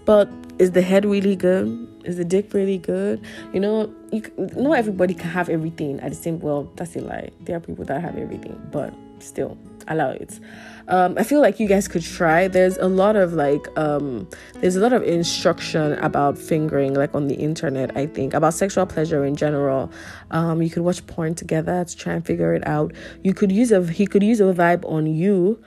[0.05, 1.87] But is the head really good?
[2.03, 3.23] Is the dick really good?
[3.53, 6.39] You know, you, not everybody can have everything at the same.
[6.39, 7.29] Well, that's a lie.
[7.41, 9.57] There are people that have everything, but still,
[9.89, 10.39] allow it.
[10.88, 12.47] Um, I feel like you guys could try.
[12.47, 17.28] There's a lot of like, um, there's a lot of instruction about fingering, like on
[17.28, 17.95] the internet.
[17.95, 19.91] I think about sexual pleasure in general.
[20.32, 22.93] Um, you could watch porn together to try and figure it out.
[23.23, 25.62] You could use a he could use a vibe on you.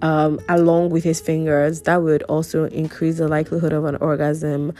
[0.00, 4.72] Um, along with his fingers, that would also increase the likelihood of an orgasm.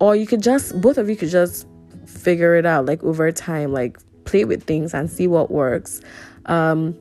[0.00, 1.68] Or you could just, both of you could just
[2.06, 6.00] figure it out like over time, like play with things and see what works.
[6.46, 6.96] Um,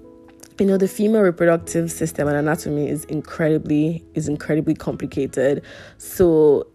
[0.59, 5.63] you know the female reproductive system and anatomy is incredibly is incredibly complicated.
[5.97, 6.67] So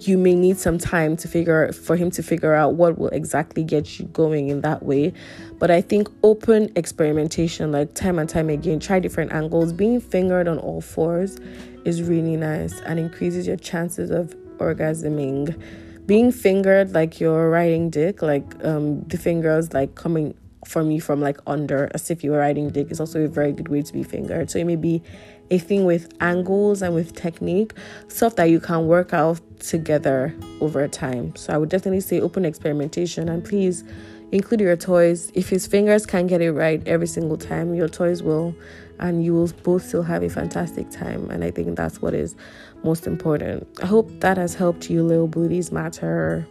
[0.00, 3.62] you may need some time to figure for him to figure out what will exactly
[3.62, 5.12] get you going in that way.
[5.58, 9.72] But i think open experimentation like time and time again try different angles.
[9.72, 11.38] Being fingered on all fours
[11.84, 15.60] is really nice and increases your chances of orgasming.
[16.06, 21.20] Being fingered like you're riding dick like um the fingers like coming from you from
[21.20, 23.92] like under as if you were riding dick is also a very good way to
[23.92, 24.50] be fingered.
[24.50, 25.02] So it may be
[25.50, 27.74] a thing with angles and with technique,
[28.08, 31.34] stuff that you can work out together over time.
[31.36, 33.84] So I would definitely say open experimentation and please
[34.30, 35.30] include your toys.
[35.34, 38.54] If his fingers can get it right every single time, your toys will,
[38.98, 41.30] and you will both still have a fantastic time.
[41.30, 42.34] And I think that's what is
[42.82, 43.68] most important.
[43.82, 46.46] I hope that has helped you, little booties matter.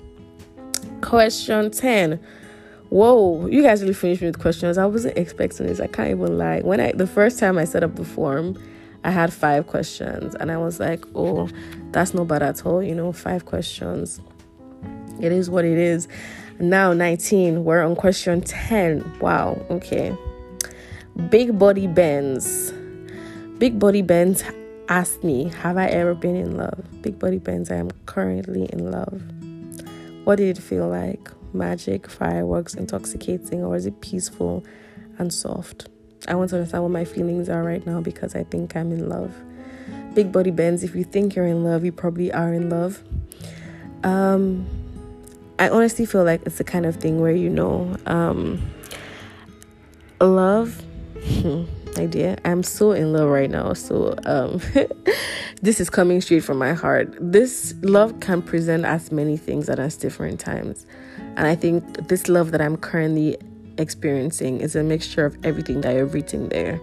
[1.01, 2.19] Question 10
[2.91, 4.77] Whoa, you guys really finished me with questions.
[4.77, 5.79] I wasn't expecting this.
[5.79, 6.59] I can't even lie.
[6.59, 8.61] When I the first time I set up the form,
[9.05, 11.47] I had five questions and I was like, oh,
[11.93, 14.19] that's not bad at all, you know, five questions.
[15.21, 16.09] It is what it is.
[16.59, 19.19] Now 19, we're on question 10.
[19.21, 20.13] Wow, okay.
[21.29, 22.73] Big body bends.
[23.57, 24.43] Big body bends
[24.89, 26.83] asked me, Have I ever been in love?
[27.01, 29.23] Big body bends, I am currently in love.
[30.25, 31.31] What did it feel like?
[31.53, 34.63] Magic, fireworks, intoxicating, or is it peaceful
[35.17, 35.89] and soft?
[36.27, 39.09] I want to understand what my feelings are right now because I think I'm in
[39.09, 39.33] love.
[40.13, 43.01] Big body bends, if you think you're in love, you probably are in love.
[44.03, 44.67] Um,
[45.57, 48.61] I honestly feel like it's the kind of thing where you know, um,
[50.19, 50.81] love.
[51.17, 51.65] I
[51.97, 52.37] my dear.
[52.45, 53.73] I'm so in love right now.
[53.73, 54.61] So um
[55.61, 57.13] this is coming straight from my heart.
[57.19, 60.85] This love can present as many things at as different times.
[61.37, 63.37] And I think this love that I'm currently
[63.77, 66.79] experiencing is a mixture of everything that you've written there.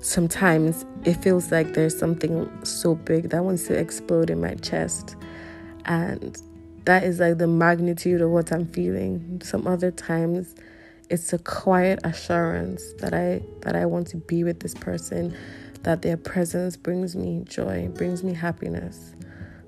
[0.00, 5.16] Sometimes it feels like there's something so big that wants to explode in my chest.
[5.84, 6.40] And
[6.86, 9.40] that is like the magnitude of what I'm feeling.
[9.44, 10.54] Some other times
[11.10, 15.36] it's a quiet assurance that I that I want to be with this person,
[15.82, 19.14] that their presence brings me joy, brings me happiness.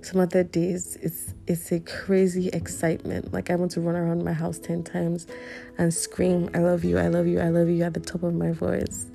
[0.02, 3.32] Some other days it's it's a crazy excitement.
[3.32, 5.28] Like I want to run around my house 10 times
[5.78, 8.34] and scream, I love you, I love you, I love you at the top of
[8.34, 9.06] my voice.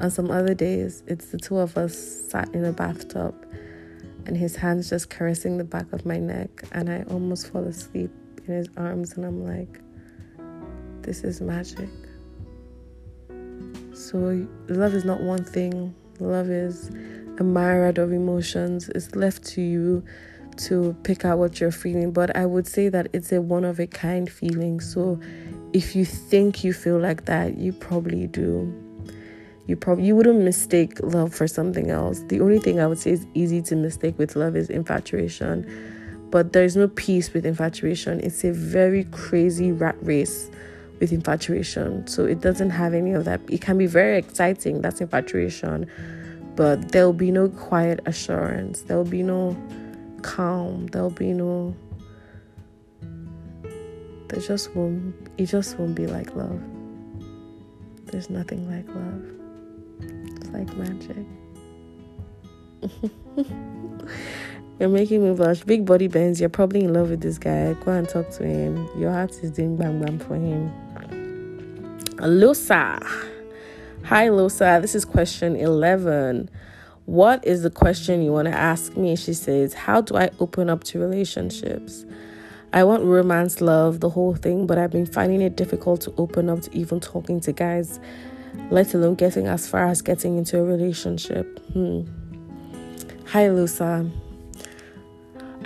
[0.00, 3.34] On some other days, it's the two of us sat in a bathtub
[4.26, 8.10] and his hands just caressing the back of my neck and I almost fall asleep
[8.46, 9.80] in his arms and I'm like
[11.02, 11.88] this is magic.
[13.94, 16.90] So, love is not one thing, love is
[17.38, 18.88] a myriad of emotions.
[18.90, 20.04] It's left to you
[20.58, 23.78] to pick out what you're feeling, but I would say that it's a one of
[23.78, 24.80] a kind feeling.
[24.80, 25.20] So,
[25.72, 28.72] if you think you feel like that, you probably do.
[29.66, 32.20] You probably you wouldn't mistake love for something else.
[32.28, 35.66] The only thing I would say is easy to mistake with love is infatuation.
[36.30, 38.20] But there's no peace with infatuation.
[38.20, 40.50] It's a very crazy rat race
[41.00, 42.06] with infatuation.
[42.06, 43.40] So it doesn't have any of that.
[43.48, 45.88] It can be very exciting, that's infatuation,
[46.58, 48.82] but there'll be no quiet assurance.
[48.82, 49.56] There'll be no
[50.22, 50.88] calm.
[50.88, 51.76] There'll be no
[54.26, 56.60] there just won't it just won't be like love.
[58.06, 59.24] There's nothing like love.
[60.36, 61.24] It's like magic.
[64.80, 65.62] You're making me blush.
[65.62, 66.40] Big body bends.
[66.40, 67.74] You're probably in love with this guy.
[67.74, 68.88] Go and talk to him.
[68.98, 70.72] Your heart is doing bam bam for him.
[72.16, 73.00] Lusa.
[74.08, 74.80] Hi, Lusa.
[74.80, 76.48] This is question 11.
[77.04, 79.14] What is the question you want to ask me?
[79.16, 82.06] She says, How do I open up to relationships?
[82.72, 86.48] I want romance, love, the whole thing, but I've been finding it difficult to open
[86.48, 88.00] up to even talking to guys,
[88.70, 91.58] let alone getting as far as getting into a relationship.
[91.74, 92.04] Hmm.
[93.26, 94.10] Hi, Lusa.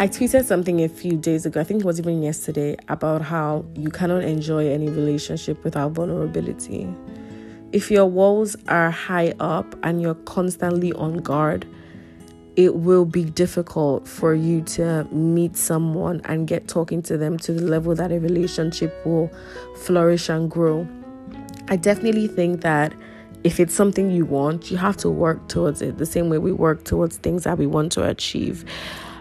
[0.00, 3.64] I tweeted something a few days ago, I think it was even yesterday, about how
[3.76, 6.92] you cannot enjoy any relationship without vulnerability.
[7.72, 11.66] If your walls are high up and you're constantly on guard,
[12.54, 17.52] it will be difficult for you to meet someone and get talking to them to
[17.54, 19.30] the level that a relationship will
[19.78, 20.86] flourish and grow.
[21.68, 22.92] I definitely think that
[23.42, 26.52] if it's something you want, you have to work towards it the same way we
[26.52, 28.66] work towards things that we want to achieve.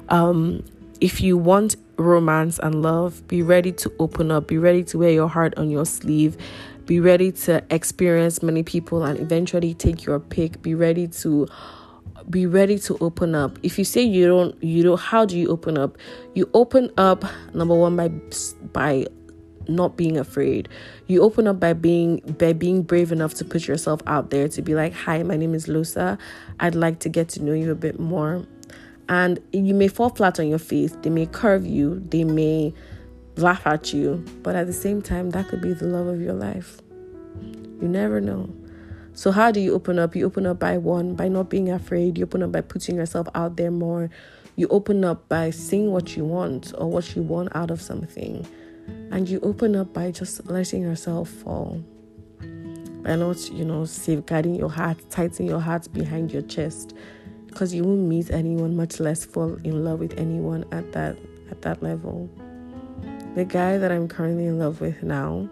[0.10, 0.64] Um,
[1.00, 5.12] if you want romance and love, be ready to open up, be ready to wear
[5.12, 6.36] your heart on your sleeve,
[6.91, 11.47] be ready to experience many people and eventually take your pick, be ready to
[12.30, 13.58] be ready to open up.
[13.63, 15.97] If you say you don't you don't how do you open up?
[16.34, 17.23] You open up
[17.54, 18.10] number one by
[18.73, 19.06] by
[19.69, 20.67] not being afraid.
[21.08, 24.62] You open up by being by being brave enough to put yourself out there to
[24.62, 26.17] be like hi my name is lusa
[26.60, 28.45] i'd like to get to know you a bit more.
[29.08, 30.93] And you may fall flat on your face.
[31.04, 32.04] They may curve you.
[32.10, 32.73] They may
[33.38, 34.25] laugh at you.
[34.43, 36.81] But at the same time that could be the love of your life
[37.82, 38.50] you never know.
[39.13, 40.15] So how do you open up?
[40.15, 42.17] You open up by one by not being afraid.
[42.17, 44.10] You open up by putting yourself out there more.
[44.56, 48.46] You open up by seeing what you want or what you want out of something.
[49.12, 51.84] And you open up by just letting yourself fall.
[53.04, 56.94] By not you know safeguarding your heart tightening your heart behind your chest.
[57.48, 61.17] Because you won't meet anyone, much less fall in love with anyone at that
[61.50, 62.30] at that level.
[63.36, 65.50] The guy that I'm currently in love with now,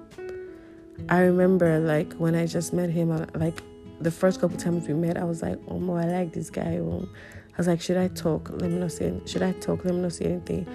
[1.08, 3.62] I remember like when I just met him, like
[4.00, 6.78] the first couple times we met, I was like, oh my, I like this guy.
[6.78, 7.08] Oh.
[7.54, 8.50] I was like, should I talk?
[8.50, 9.14] Let me not say.
[9.26, 9.84] Should I talk?
[9.84, 10.66] Let me not say anything.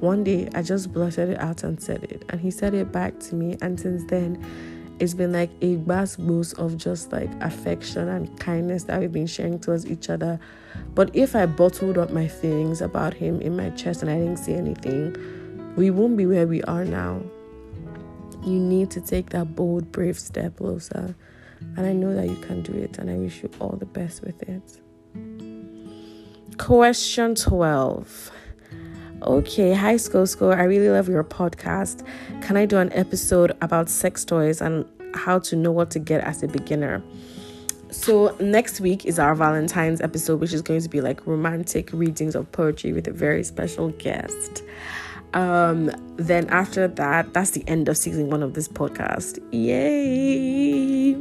[0.00, 3.20] One day, I just blurted it out and said it, and he said it back
[3.20, 3.56] to me.
[3.62, 4.44] And since then,
[4.98, 9.26] it's been like a vast boost of just like affection and kindness that we've been
[9.26, 10.38] sharing towards each other.
[10.94, 14.38] But if I bottled up my feelings about him in my chest and I didn't
[14.38, 15.16] say anything,
[15.76, 17.22] we won't be where we are now.
[18.44, 21.14] You need to take that bold, brave step, Lusa.
[21.76, 24.22] And I know that you can do it, and I wish you all the best
[24.22, 24.80] with it.
[26.58, 28.30] Question 12.
[29.22, 30.54] Okay, hi Sko Sko.
[30.54, 32.06] I really love your podcast.
[32.42, 34.84] Can I do an episode about sex toys and
[35.14, 37.02] how to know what to get as a beginner?
[37.90, 42.34] So, next week is our Valentine's episode, which is going to be like romantic readings
[42.34, 44.62] of poetry with a very special guest.
[45.34, 49.38] Um, then after that, that's the end of season one of this podcast.
[49.52, 51.16] Yay!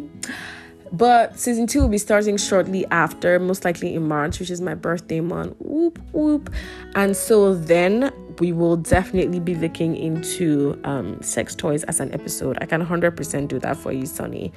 [0.94, 4.76] But season two will be starting shortly after, most likely in March, which is my
[4.76, 5.56] birthday month.
[5.58, 6.54] Whoop whoop.
[6.94, 12.60] And so then we will definitely be looking into um, sex toys as an episode.
[12.62, 14.54] I can 100% do that for you, Sonny.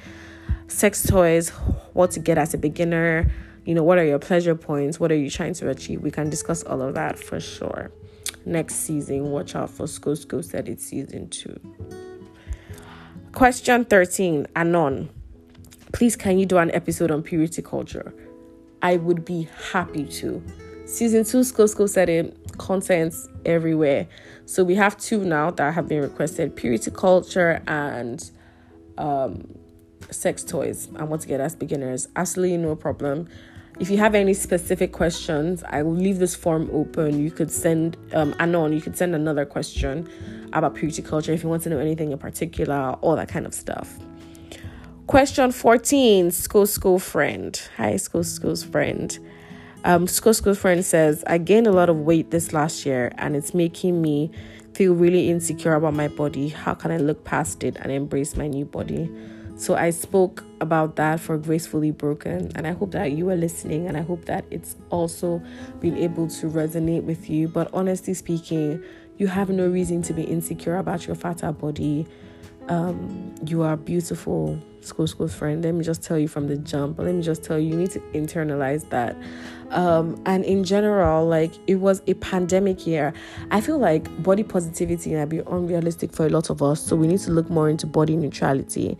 [0.67, 1.49] Sex toys,
[1.93, 3.31] what to get as a beginner,
[3.65, 6.01] you know, what are your pleasure points, what are you trying to achieve?
[6.01, 7.91] We can discuss all of that for sure.
[8.47, 11.59] Next season, watch out for Sko Sko said it's season two.
[13.33, 15.09] Question 13 Anon.
[15.91, 18.13] Please, can you do an episode on purity culture?
[18.81, 20.41] I would be happy to.
[20.85, 24.07] Season two, Sko Sko said it, contents everywhere.
[24.45, 28.31] So we have two now that have been requested purity culture and
[28.97, 29.59] um,
[30.09, 30.87] sex toys.
[30.95, 32.07] I want to get as beginners.
[32.15, 33.27] Absolutely no problem.
[33.79, 37.23] If you have any specific questions, I will leave this form open.
[37.23, 40.09] You could send um Anon, you could send another question
[40.53, 43.53] about purity culture if you want to know anything in particular, all that kind of
[43.53, 43.99] stuff.
[45.05, 47.61] Question 14, Sko Sko friend.
[47.77, 49.17] Hi, Sko Sko's friend.
[49.85, 53.35] Um, Sko Sko's friend says, I gained a lot of weight this last year and
[53.35, 54.31] it's making me
[54.73, 56.49] feel really insecure about my body.
[56.49, 59.09] How can I look past it and embrace my new body?
[59.57, 63.87] So I spoke about that for Gracefully Broken, and I hope that you are listening,
[63.87, 65.41] and I hope that it's also
[65.79, 67.47] been able to resonate with you.
[67.47, 68.83] But honestly speaking,
[69.17, 72.05] you have no reason to be insecure about your fatter body.
[72.67, 75.63] Um, you are beautiful, Sko Sko friend.
[75.63, 76.99] Let me just tell you from the jump.
[76.99, 79.15] Let me just tell you, you need to internalize that.
[79.71, 83.11] Um, and in general, like it was a pandemic year.
[83.49, 86.79] I feel like body positivity might be unrealistic for a lot of us.
[86.79, 88.99] So we need to look more into body neutrality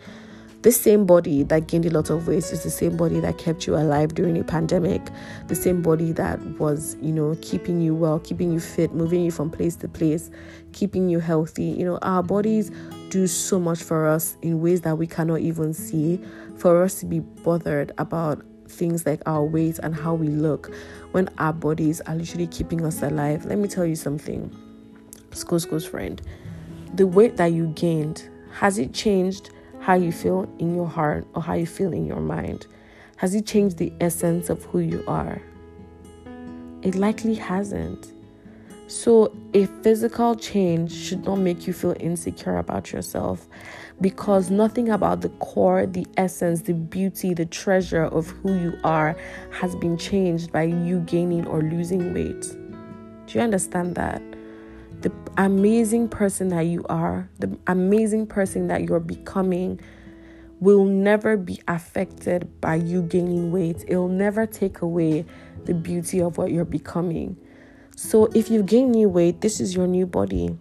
[0.62, 3.66] this same body that gained a lot of weight is the same body that kept
[3.66, 5.00] you alive during a pandemic.
[5.46, 9.30] The same body that was you know keeping you well keeping you fit moving you
[9.30, 10.30] from place to place
[10.72, 11.64] keeping you healthy.
[11.64, 12.72] You know our bodies
[13.10, 16.20] do so much for us in ways that we cannot even see
[16.56, 20.74] for us to be bothered about things like our weight and how we look
[21.12, 23.46] when our bodies are literally keeping us alive.
[23.46, 24.50] Let me tell you something
[25.30, 26.20] Sko Sko's friend.
[26.94, 29.50] The weight that you gained has it changed
[29.88, 32.66] how you feel in your heart or how you feel in your mind?
[33.16, 35.40] Has it changed the essence of who you are?
[36.82, 38.12] It likely hasn't.
[38.86, 43.48] So, a physical change should not make you feel insecure about yourself
[43.98, 49.16] because nothing about the core, the essence, the beauty, the treasure of who you are
[49.52, 52.42] has been changed by you gaining or losing weight.
[53.26, 54.20] Do you understand that?
[55.00, 59.80] The amazing person that you are, the amazing person that you're becoming,
[60.60, 63.84] will never be affected by you gaining weight.
[63.86, 65.24] It'll never take away
[65.64, 67.36] the beauty of what you're becoming.
[67.96, 70.56] So, if you gain new weight, this is your new body.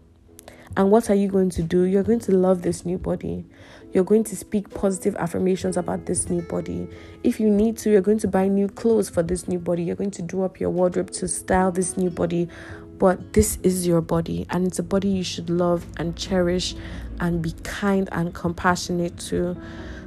[0.76, 1.84] And what are you going to do?
[1.84, 3.46] You're going to love this new body.
[3.94, 6.88] You're going to speak positive affirmations about this new body.
[7.24, 9.84] If you need to, you're going to buy new clothes for this new body.
[9.84, 12.48] You're going to do up your wardrobe to style this new body
[13.00, 16.76] but this is your body, and it's a body you should love and cherish
[17.20, 19.58] and be kind and compassionate to.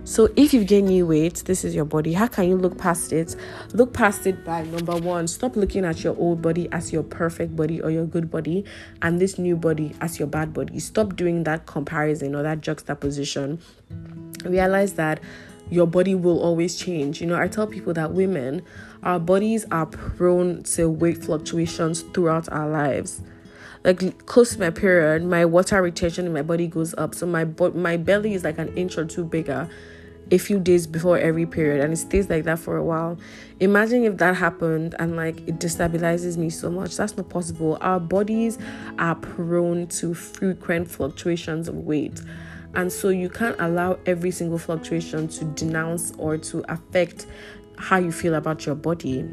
[0.05, 2.15] So, if you've gained new weight, this is your body.
[2.15, 3.37] How can you look past it?
[3.75, 7.55] Look past it by number one, stop looking at your old body as your perfect
[7.55, 8.65] body or your good body,
[9.03, 10.79] and this new body as your bad body.
[10.81, 13.61] Stop doing that comparison or that juxtaposition.
[14.45, 15.21] Realize that
[15.71, 17.21] your body will always change.
[17.21, 18.63] You know, I tell people that women,
[19.03, 23.23] our bodies are prone to weight fluctuations throughout our lives.
[23.85, 27.45] Like close to my period, my water retention in my body goes up, so my
[27.45, 29.69] bo- my belly is like an inch or two bigger
[30.31, 33.19] a few days before every period and it stays like that for a while.
[33.59, 36.97] Imagine if that happened and like it destabilizes me so much.
[36.97, 37.79] That's not possible.
[37.81, 38.59] Our bodies
[38.99, 42.21] are prone to frequent fluctuations of weight.
[42.75, 47.27] And so you can't allow every single fluctuation to denounce or to affect
[47.81, 49.25] how you feel about your body.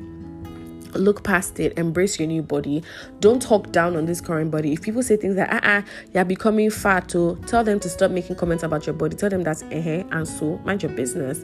[0.93, 2.81] Look past it, embrace your new body.
[3.19, 4.73] Don't talk down on this current body.
[4.73, 5.81] If people say things like, ah, uh-uh,
[6.13, 9.15] you're becoming fat, to tell them to stop making comments about your body.
[9.15, 11.43] Tell them that's eh, and so mind your business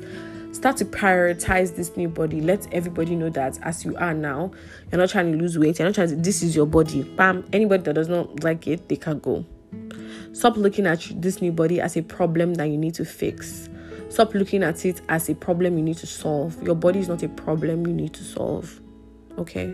[0.54, 2.40] start to prioritize this new body.
[2.40, 4.52] Let everybody know that as you are now,
[4.92, 5.80] you're not trying to lose weight.
[5.80, 6.16] You're not trying to.
[6.16, 7.04] This is your body.
[7.04, 7.46] Bam.
[7.52, 9.46] Anybody that does not like it, they can go.
[10.34, 13.70] Stop looking at this new body as a problem that you need to fix.
[14.14, 16.62] Stop looking at it as a problem you need to solve.
[16.62, 18.80] Your body is not a problem you need to solve.
[19.40, 19.74] Okay?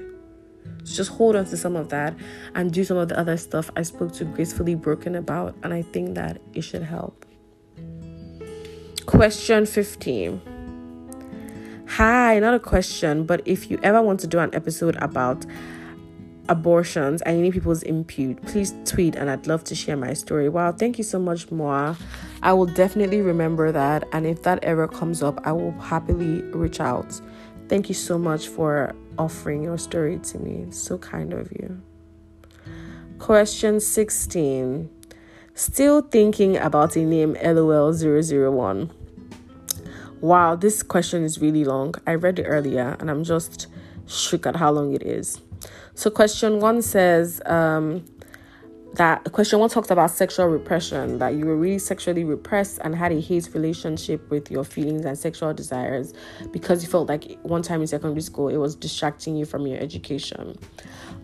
[0.85, 2.15] So just hold on to some of that
[2.55, 5.81] and do some of the other stuff I spoke to Gracefully Broken about, and I
[5.81, 7.25] think that it should help.
[9.05, 11.83] Question 15.
[11.97, 15.45] Hi, not a question, but if you ever want to do an episode about
[16.47, 20.47] abortions and any people's input, please tweet and I'd love to share my story.
[20.47, 21.97] Wow, thank you so much, Moa.
[22.41, 24.07] I will definitely remember that.
[24.13, 27.19] And if that ever comes up, I will happily reach out.
[27.67, 30.71] Thank you so much for offering your story to me.
[30.71, 31.81] So kind of you.
[33.19, 34.89] Question 16.
[35.53, 38.89] Still thinking about a name LOL001.
[40.21, 41.95] Wow, this question is really long.
[42.07, 43.67] I read it earlier and I'm just
[44.07, 45.41] shook at how long it is.
[45.93, 48.05] So, question one says um,
[48.93, 53.11] that question one talks about sexual repression, that you were really sexually repressed and had
[53.11, 56.13] a hate relationship with your feelings and sexual desires
[56.51, 59.79] because you felt like one time in secondary school it was distracting you from your
[59.79, 60.57] education.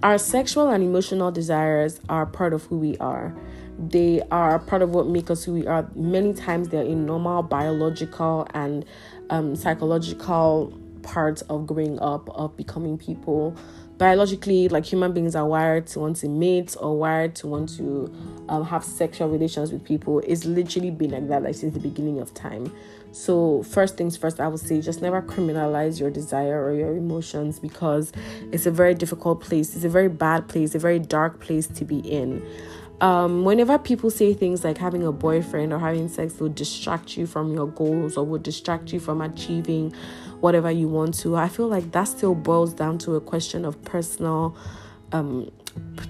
[0.03, 3.35] Our sexual and emotional desires are part of who we are.
[3.79, 5.89] They are part of what make us who we are.
[5.95, 8.85] Many times they're in normal biological and
[9.29, 13.55] um, psychological parts of growing up, of becoming people
[13.97, 18.13] biologically like human beings are wired to want to mate or wired to want to
[18.49, 20.19] um, have sexual relations with people.
[20.25, 22.71] It's literally been like that like since the beginning of time.
[23.11, 27.59] So first things first i would say just never criminalize your desire or your emotions
[27.59, 28.11] because
[28.51, 29.75] it's a very difficult place.
[29.75, 32.45] It's a very bad place a very dark place to be in
[33.01, 37.27] um, whenever people say things like having a boyfriend or having sex will distract you
[37.27, 39.93] from your goals or will distract you from achieving
[40.39, 43.83] whatever you want to, I feel like that still boils down to a question of
[43.83, 44.55] personal
[45.11, 45.51] um,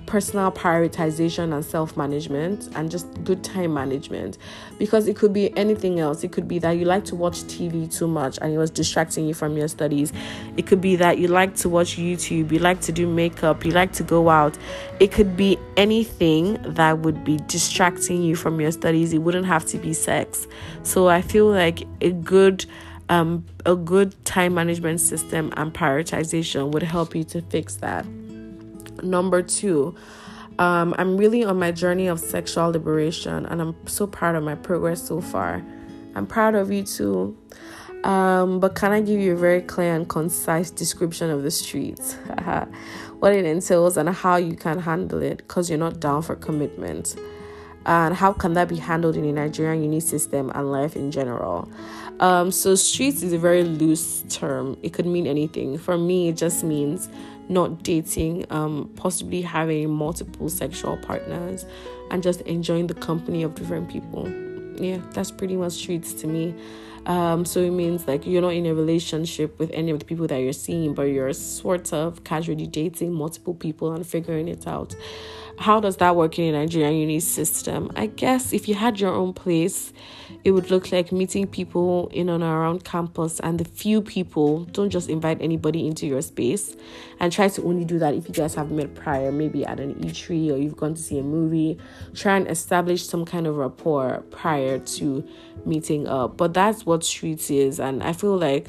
[0.06, 4.38] personal prioritization and self management and just good time management
[4.78, 6.24] because it could be anything else.
[6.24, 9.28] It could be that you like to watch TV too much and it was distracting
[9.28, 10.14] you from your studies.
[10.58, 13.72] It could be that you like to watch YouTube, you like to do makeup, you
[13.72, 14.58] like to go out.
[15.00, 19.14] It could be anything that would be distracting you from your studies.
[19.14, 20.48] It wouldn't have to be sex.
[20.84, 22.66] So I feel like a good
[23.08, 28.04] um, a good time management system and prioritization would help you to fix that.
[29.06, 29.96] Number two,
[30.58, 34.56] um, I'm really on my journey of sexual liberation, and I'm so proud of my
[34.56, 35.64] progress so far.
[36.16, 37.38] I'm proud of you too.
[38.04, 42.14] Um, but can I give you a very clear and concise description of the streets,
[43.20, 47.16] what it entails, and how you can handle it because you're not down for commitment?
[47.88, 51.70] And how can that be handled in a Nigerian uni system and life in general?
[52.20, 55.78] Um, so, streets is a very loose term, it could mean anything.
[55.78, 57.10] For me, it just means
[57.50, 61.66] not dating, um, possibly having multiple sexual partners,
[62.12, 64.30] and just enjoying the company of different people.
[64.78, 66.54] Yeah, that's pretty much treats to me.
[67.06, 70.28] Um, so it means like you're not in a relationship with any of the people
[70.28, 74.96] that you're seeing, but you're sort of casually dating multiple people and figuring it out
[75.58, 77.92] how does that work in a Nigerian uni system?
[77.96, 79.94] I guess if you had your own place,
[80.44, 84.90] it would look like meeting people in and around campus, and the few people don't
[84.90, 86.76] just invite anybody into your space
[87.20, 89.96] and try to only do that if you guys have met prior, maybe at an
[89.96, 91.78] eatery or you've gone to see a movie.
[92.14, 95.28] Try and establish some kind of rapport prior to
[95.66, 96.38] meeting up.
[96.38, 98.68] But that's what streets is, and I feel like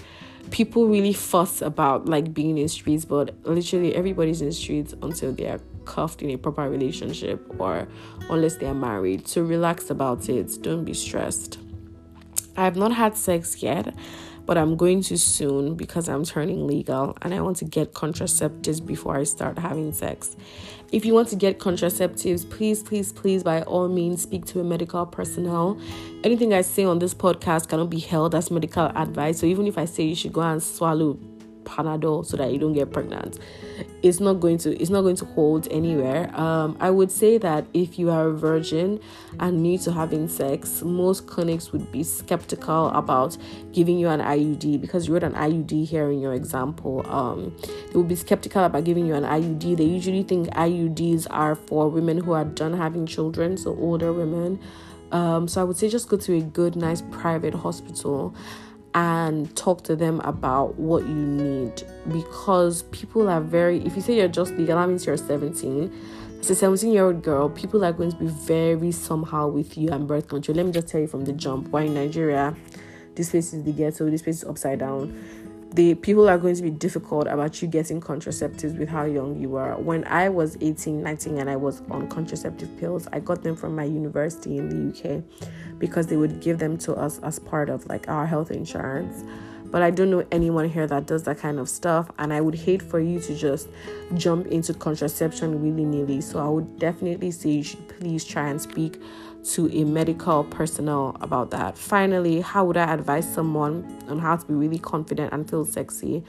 [0.51, 5.61] people really fuss about like being in streets, but literally everybody's in streets until they're
[5.87, 7.89] cuffed in a proper relationship or
[8.29, 9.27] unless they are married.
[9.27, 10.63] So relax about it.
[10.63, 11.59] Don't be stressed.
[12.57, 13.95] I have not had sex yet,
[14.47, 18.85] but I'm going to soon because I'm turning legal and I want to get contraceptives
[18.85, 20.37] before I start having sex.
[20.93, 24.65] If you want to get contraceptives, please, please, please, by all means, speak to a
[24.65, 25.79] medical personnel.
[26.23, 29.41] Anything I say on this podcast cannot be held as medical advice.
[29.41, 31.19] So even if I say you should go and swallow
[31.67, 33.39] Panadol so that you don't get pregnant.
[34.03, 36.35] It's not going to it's not going to hold anywhere.
[36.39, 39.01] Um, I would say that if you are a virgin
[39.41, 43.37] and new to having sex, most clinics would be skeptical about
[43.73, 47.05] giving you an IUD because you wrote an IUD here in your example.
[47.11, 47.55] Um,
[47.89, 49.77] they would be skeptical about giving you an IUD.
[49.77, 54.61] They usually think IUDs are for women who are done having children, so older women.
[55.13, 58.35] Um, so I would say just go to a good, nice private hospital
[58.97, 61.83] and talk to them about what you need.
[62.11, 65.93] Because people are very if you say you're just legal that means you're 17
[66.41, 69.91] as a 17 year old girl people are going to be very somehow with you
[69.91, 70.57] and birth control.
[70.57, 71.69] Let me just tell you from the jump.
[71.69, 72.57] Why in nigeria.
[73.15, 74.11] This place is the ghetto.
[74.11, 75.46] This place is upside down
[75.77, 79.57] the people are going to be difficult about you getting contraceptives with how young you
[79.57, 79.77] are.
[79.77, 83.77] When I was 18, 19, and I was on contraceptive pills, I got them from
[83.77, 85.23] my university in the UK
[85.79, 89.23] because they would give them to us as part of like our health insurance.
[89.67, 92.55] But I don't know anyone here that does that kind of stuff, and I would
[92.55, 93.69] hate for you to just
[94.15, 96.23] jump into contraception willy nilly.
[96.23, 98.99] So I would definitely say you should please try and speak
[99.53, 101.79] to a medical personnel about that.
[101.79, 106.25] Finally, how would I advise someone on how to be really confident and feel sexy?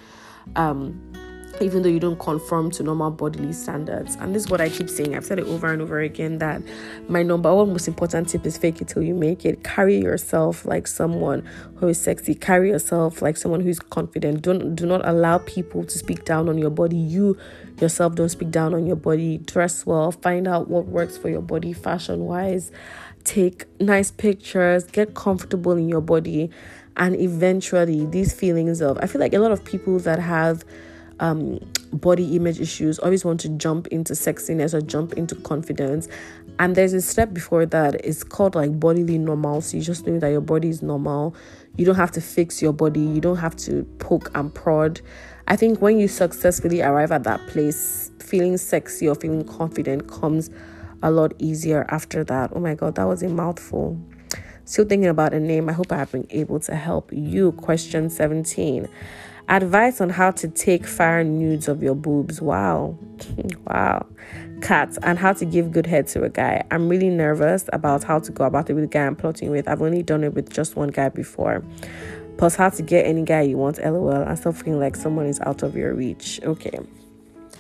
[0.55, 1.13] Um,
[1.61, 4.15] even though you don't conform to normal bodily standards.
[4.20, 5.15] And this is what I keep saying.
[5.15, 6.61] I've said it over and over again that
[7.07, 9.63] my number one most important tip is fake it till you make it.
[9.63, 12.36] Carry yourself like someone who is sexy.
[12.36, 14.41] Carry yourself like someone who's confident.
[14.41, 16.97] Don't do not allow people to speak down on your body.
[16.97, 17.38] You
[17.80, 19.39] yourself don't speak down on your body.
[19.39, 20.11] Dress well.
[20.11, 22.72] Find out what works for your body fashion wise.
[23.28, 24.86] Take nice pictures.
[24.86, 26.49] Get comfortable in your body.
[26.95, 30.63] And eventually, these feelings of I feel like a lot of people that have
[31.19, 31.59] um,
[31.91, 36.07] body image issues always want to jump into sexiness or jump into confidence
[36.59, 40.19] and there's a step before that it's called like bodily normal so you just know
[40.19, 41.36] that your body is normal
[41.75, 45.01] you don't have to fix your body you don't have to poke and prod
[45.47, 50.49] i think when you successfully arrive at that place feeling sexy or feeling confident comes
[51.03, 53.99] a lot easier after that oh my god that was a mouthful
[54.65, 58.09] still thinking about a name i hope i have been able to help you question
[58.09, 58.87] 17
[59.49, 62.41] Advice on how to take fire nudes of your boobs.
[62.41, 62.97] Wow.
[63.67, 64.05] wow.
[64.61, 66.65] Cats and how to give good head to a guy.
[66.69, 69.69] I'm really nervous about how to go about it with the guy I'm plotting with.
[69.69, 71.63] I've only done it with just one guy before.
[72.37, 75.39] Plus, how to get any guy you want, lol, and stop feeling like someone is
[75.39, 76.41] out of your reach.
[76.43, 76.77] Okay,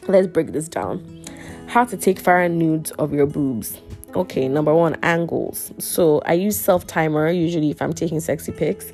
[0.09, 1.23] let's break this down.
[1.67, 3.77] How to take fire nudes of your boobs.
[4.15, 5.73] Okay, number one, angles.
[5.79, 8.93] So I use self timer usually if I'm taking sexy pics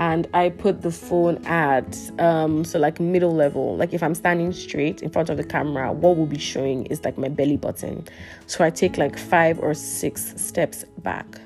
[0.00, 3.76] and I put the phone at um so like middle level.
[3.76, 7.04] Like if I'm standing straight in front of the camera, what will be showing is
[7.04, 8.04] like my belly button.
[8.46, 11.40] So I take like five or six steps back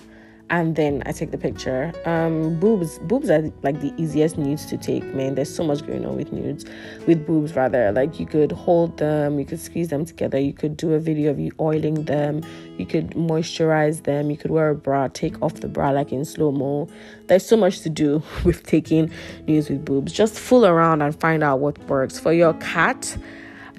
[0.52, 1.92] and then I take the picture.
[2.04, 5.34] Um, boobs, boobs are like the easiest nudes to take, man.
[5.34, 6.66] There's so much going on with nudes,
[7.06, 7.90] with boobs rather.
[7.90, 11.30] Like you could hold them, you could squeeze them together, you could do a video
[11.30, 12.42] of you oiling them,
[12.76, 16.22] you could moisturize them, you could wear a bra, take off the bra like in
[16.22, 16.86] slow mo.
[17.28, 19.10] There's so much to do with taking
[19.48, 20.12] nudes with boobs.
[20.12, 23.16] Just fool around and find out what works for your cat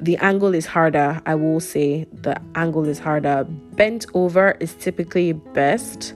[0.02, 3.46] the angle is harder i will say the angle is harder
[3.76, 6.16] bent over is typically best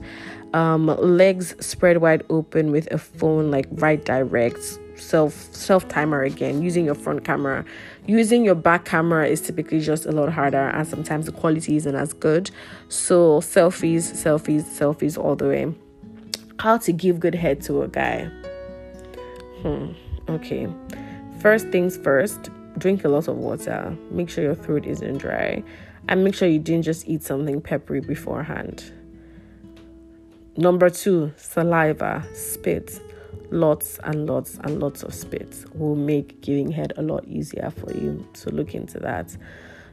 [0.54, 4.58] um, legs spread wide open with a phone like right direct.
[4.96, 7.64] Self self timer again using your front camera.
[8.06, 11.94] Using your back camera is typically just a lot harder and sometimes the quality isn't
[11.94, 12.50] as good.
[12.88, 15.74] So selfies selfies selfies all the way.
[16.58, 18.24] How to give good head to a guy.
[19.62, 19.92] Hmm
[20.28, 20.66] okay.
[21.40, 23.96] First things first drink a lot of water.
[24.10, 25.62] Make sure your throat isn't dry.
[26.08, 28.92] And make sure you didn't just eat something peppery beforehand
[30.58, 33.00] Number two, saliva, spit.
[33.52, 37.92] Lots and lots and lots of spit will make giving head a lot easier for
[37.92, 38.26] you.
[38.34, 39.36] So look into that.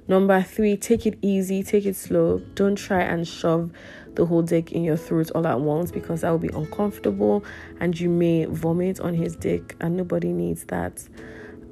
[0.08, 2.40] Number three, take it easy, take it slow.
[2.56, 3.70] Don't try and shove
[4.16, 7.46] the whole dick in your throat all at once because that will be uncomfortable
[7.80, 11.08] and you may vomit on his dick, and nobody needs that.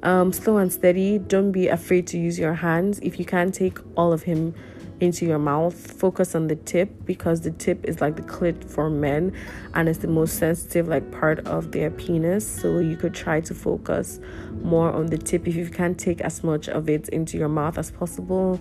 [0.04, 1.18] Um, slow and steady.
[1.18, 3.00] Don't be afraid to use your hands.
[3.00, 4.54] If you can't take all of him
[5.00, 5.74] into your mouth.
[5.74, 9.32] Focus on the tip because the tip is like the clit for men
[9.74, 12.46] and it's the most sensitive like part of their penis.
[12.46, 14.20] So you could try to focus
[14.62, 17.78] more on the tip if you can't take as much of it into your mouth
[17.78, 18.60] as possible.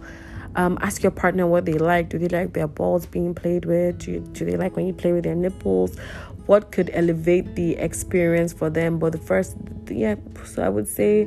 [0.56, 2.10] Um, ask your partner what they like.
[2.10, 4.00] Do they like their balls being played with?
[4.00, 5.98] Do, you, do they like when you play with their nipples?
[6.46, 9.00] What could elevate the experience for them?
[9.00, 9.56] But the first,
[9.90, 10.16] yeah,
[10.46, 11.26] so I would say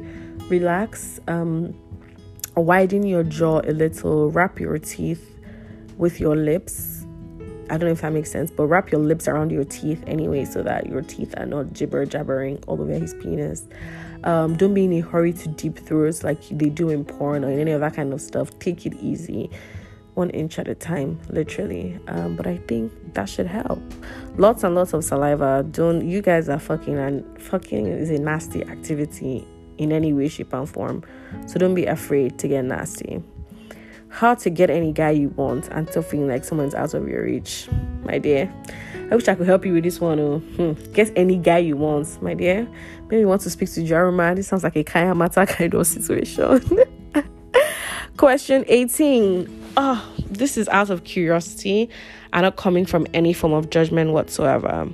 [0.49, 1.21] relax.
[1.27, 1.75] Um,
[2.55, 5.39] widen your jaw a little, wrap your teeth
[5.97, 7.07] with your lips.
[7.69, 10.45] I don't know if that makes sense, but wrap your lips around your teeth anyway
[10.45, 13.65] so that your teeth are not jibber jabbering all over his penis.
[14.25, 17.51] Um, don't be in a hurry to deep throats like they do in porn or
[17.51, 18.57] any of that kind of stuff.
[18.59, 19.51] Take it easy,
[20.17, 21.99] one inch at a time, literally.
[22.09, 23.81] Um, but I think that should help.
[24.37, 25.65] Lots and lots of saliva.
[25.71, 29.47] Don't you guys are fucking and fucking is a nasty activity
[29.79, 31.03] in any way, shape, and form.
[31.47, 33.23] So don't be afraid to get nasty.
[34.09, 37.23] How to get any guy you want and still feeling like someone's out of your
[37.23, 37.69] reach,
[38.03, 38.53] my dear.
[39.11, 40.19] I wish I could help you with this one.
[40.19, 40.39] Oh.
[40.39, 40.73] Hmm.
[40.93, 42.67] Get any guy you want, my dear.
[43.03, 44.35] Maybe you want to speak to Jaruma.
[44.35, 46.87] This sounds like a Kaya Mata kind of situation.
[48.17, 49.66] Question 18.
[49.79, 51.91] Oh, this is out of curiosity
[52.33, 54.89] and not coming from any form of judgment whatsoever.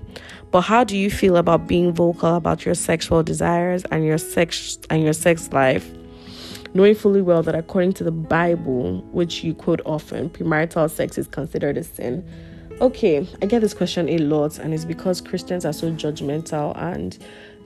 [0.50, 4.78] But how do you feel about being vocal about your sexual desires and your sex
[4.90, 5.88] and your sex life?
[6.74, 11.28] Knowing fully well that according to the Bible, which you quote often, premarital sex is
[11.28, 12.28] considered a sin.
[12.80, 17.16] Okay, I get this question a lot, and it's because Christians are so judgmental and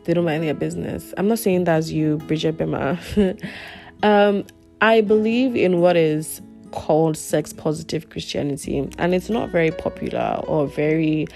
[0.04, 1.14] they don't mind their business.
[1.16, 2.98] I'm not saying that's you, Bridget Bema.
[4.02, 4.44] um,
[4.80, 10.66] I believe in what is called sex positive Christianity, and it's not very popular or
[10.66, 11.26] very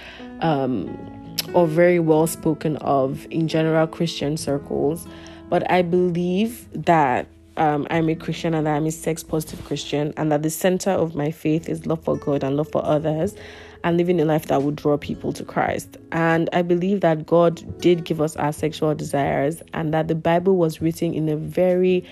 [0.40, 5.06] um, or very well spoken of in general Christian circles.
[5.48, 7.26] But I believe that
[7.56, 10.90] um, I'm a Christian and that I'm a sex positive Christian, and that the center
[10.90, 13.34] of my faith is love for God and love for others,
[13.82, 15.96] and living a life that would draw people to Christ.
[16.12, 20.56] And I believe that God did give us our sexual desires, and that the Bible
[20.56, 22.04] was written in a very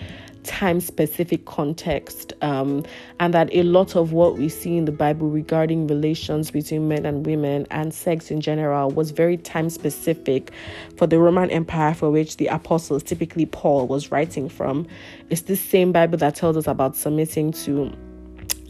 [0.45, 2.85] time specific context, um,
[3.21, 7.05] and that a lot of what we see in the Bible regarding relations between men
[7.05, 10.51] and women and sex in general was very time specific
[10.97, 14.87] for the Roman Empire, for which the apostles, typically Paul, was writing from.
[15.31, 17.93] It's the same Bible that tells us about submitting to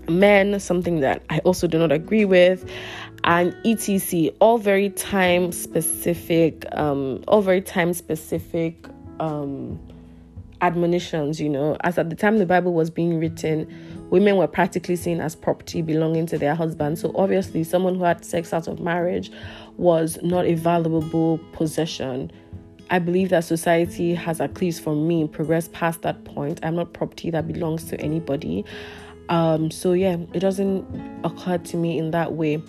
[0.08, 2.68] men, something that I also do not agree with,
[3.24, 4.30] and etc.
[4.40, 8.86] All very time specific, um, all very time specific
[9.20, 9.78] um,
[10.61, 13.66] admonitions, you know, as at the time the Bible was being written,
[14.11, 16.98] women were practically seen as property belonging to their husband.
[16.98, 19.30] So obviously, someone who had sex out of marriage
[19.76, 22.30] was not a valuable possession.
[22.90, 26.59] I believe that society has, at least for me, progressed past that point.
[26.62, 28.64] I'm not property that belongs to anybody.
[29.28, 30.86] Um, so yeah, it doesn't
[31.24, 32.62] occur to me in that way.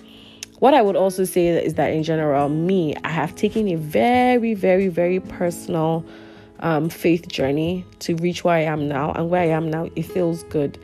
[0.60, 4.54] What I would also say is that in general, me, I have taken a very,
[4.54, 6.06] very, very personal
[6.60, 9.12] um, faith journey to reach where I am now.
[9.12, 10.78] And where I am now, it feels good.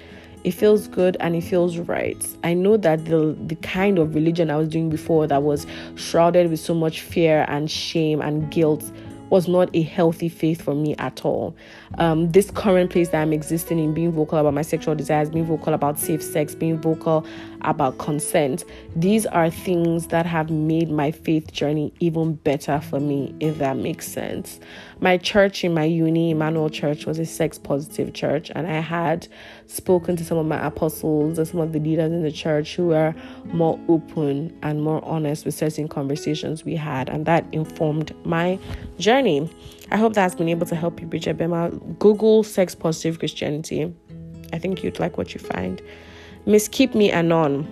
[0.44, 2.24] It feels good and it feels right.
[2.44, 5.66] I know that the the kind of religion I was doing before that was
[5.96, 8.84] shrouded with so much fear and shame and guilt
[9.30, 11.56] was not a healthy faith for me at all.
[11.98, 15.46] Um, this current place that I'm existing in, being vocal about my sexual desires, being
[15.46, 17.26] vocal about safe sex, being vocal
[17.66, 18.64] about consent,
[18.96, 23.78] these are things that have made my faith journey even better for me, if that
[23.78, 24.60] makes sense.
[25.02, 29.28] My church in my uni, Emmanuel Church, was a sex positive church, and I had
[29.68, 32.88] spoken to some of my apostles and some of the leaders in the church who
[32.88, 33.14] were
[33.46, 38.58] more open and more honest with certain conversations we had, and that informed my
[38.98, 39.50] journey.
[39.92, 41.70] I hope that's been able to help you, Bridget Bema.
[42.00, 43.94] Google sex positive Christianity.
[44.54, 45.82] I think you'd like what you find.
[46.48, 47.68] Miss Keep Me Anon.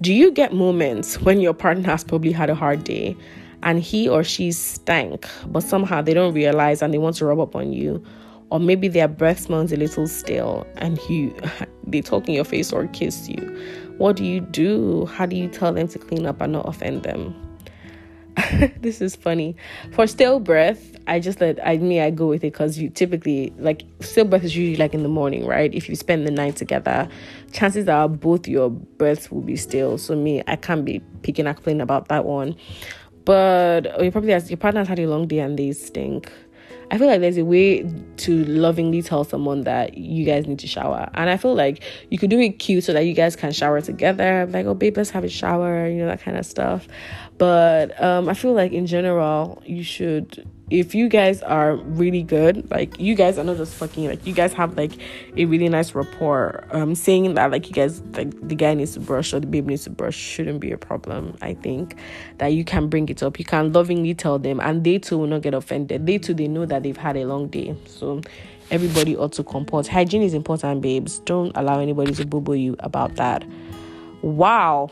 [0.00, 3.16] Do you get moments when your partner has probably had a hard day
[3.62, 7.38] and he or she stank, but somehow they don't realize and they want to rub
[7.38, 8.04] up on you?
[8.50, 11.32] Or maybe their breath smells a little stale and you
[11.86, 13.38] they talk in your face or kiss you.
[13.98, 15.06] What do you do?
[15.06, 17.32] How do you tell them to clean up and not offend them?
[18.80, 19.54] this is funny.
[19.92, 23.52] For stale breath, I just let I mean I go with it because you typically
[23.58, 25.72] like stale breath is usually like in the morning, right?
[25.74, 27.08] If you spend the night together,
[27.52, 29.98] chances are both your breaths will be stale.
[29.98, 32.56] So me, I can't be picking and complaining about that one.
[33.24, 36.32] But you probably has your partner's had a long day and they stink.
[36.92, 40.66] I feel like there's a way to lovingly tell someone that you guys need to
[40.66, 41.08] shower.
[41.14, 43.80] And I feel like you could do it cute so that you guys can shower
[43.80, 44.48] together.
[44.50, 46.88] Like, oh, babe, let's have a shower, you know, that kind of stuff.
[47.38, 52.70] But um, I feel like in general, you should if you guys are really good,
[52.70, 54.92] like you guys are not just fucking, like you guys have like
[55.36, 56.64] a really nice rapport.
[56.70, 59.66] Um, saying that like you guys like the guy needs to brush or the babe
[59.66, 61.36] needs to brush shouldn't be a problem.
[61.42, 61.96] I think
[62.38, 63.38] that you can bring it up.
[63.38, 66.06] You can lovingly tell them, and they too will not get offended.
[66.06, 68.20] They too they know that they've had a long day, so
[68.70, 69.88] everybody ought to comport.
[69.88, 71.18] Hygiene is important, babes.
[71.20, 73.44] Don't allow anybody to boo you about that.
[74.22, 74.88] Wow,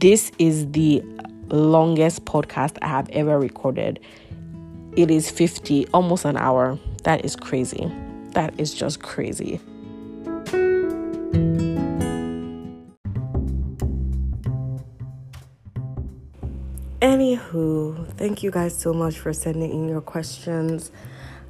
[0.00, 1.00] this is the
[1.48, 4.00] longest podcast I have ever recorded
[4.96, 6.78] it is 50, almost an hour.
[7.04, 7.90] That is crazy.
[8.32, 9.60] That is just crazy.
[17.00, 20.90] Anywho, thank you guys so much for sending in your questions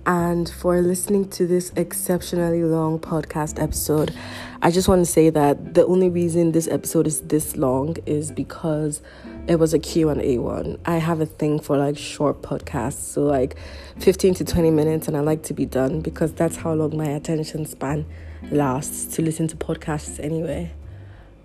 [0.06, 4.14] and for listening to this exceptionally long podcast episode.
[4.62, 8.30] I just want to say that the only reason this episode is this long is
[8.30, 9.02] because
[9.46, 10.78] it was a Q&A one.
[10.84, 13.56] I have a thing for like short podcasts, so like
[13.98, 17.06] 15 to 20 minutes and I like to be done because that's how long my
[17.06, 18.06] attention span
[18.50, 20.72] lasts to listen to podcasts anyway.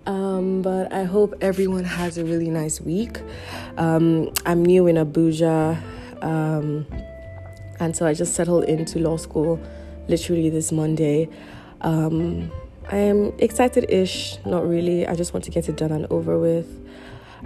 [0.05, 3.19] Um, but I hope everyone has a really nice week.
[3.77, 5.81] Um, I'm new in Abuja.
[6.21, 6.85] Um,
[7.79, 9.59] and so I just settled into law school
[10.07, 11.29] literally this Monday.
[11.81, 12.51] Um,
[12.89, 15.07] I am excited ish, not really.
[15.07, 16.81] I just want to get it done and over with.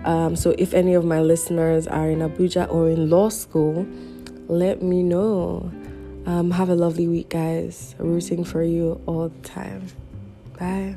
[0.06, 3.88] Um, so if any of my listeners are in Abuja or in law school,
[4.48, 5.72] let me know.
[6.26, 7.96] Um, have a lovely week, guys.
[7.98, 9.88] Rooting for you all the time.
[10.60, 10.96] Bye.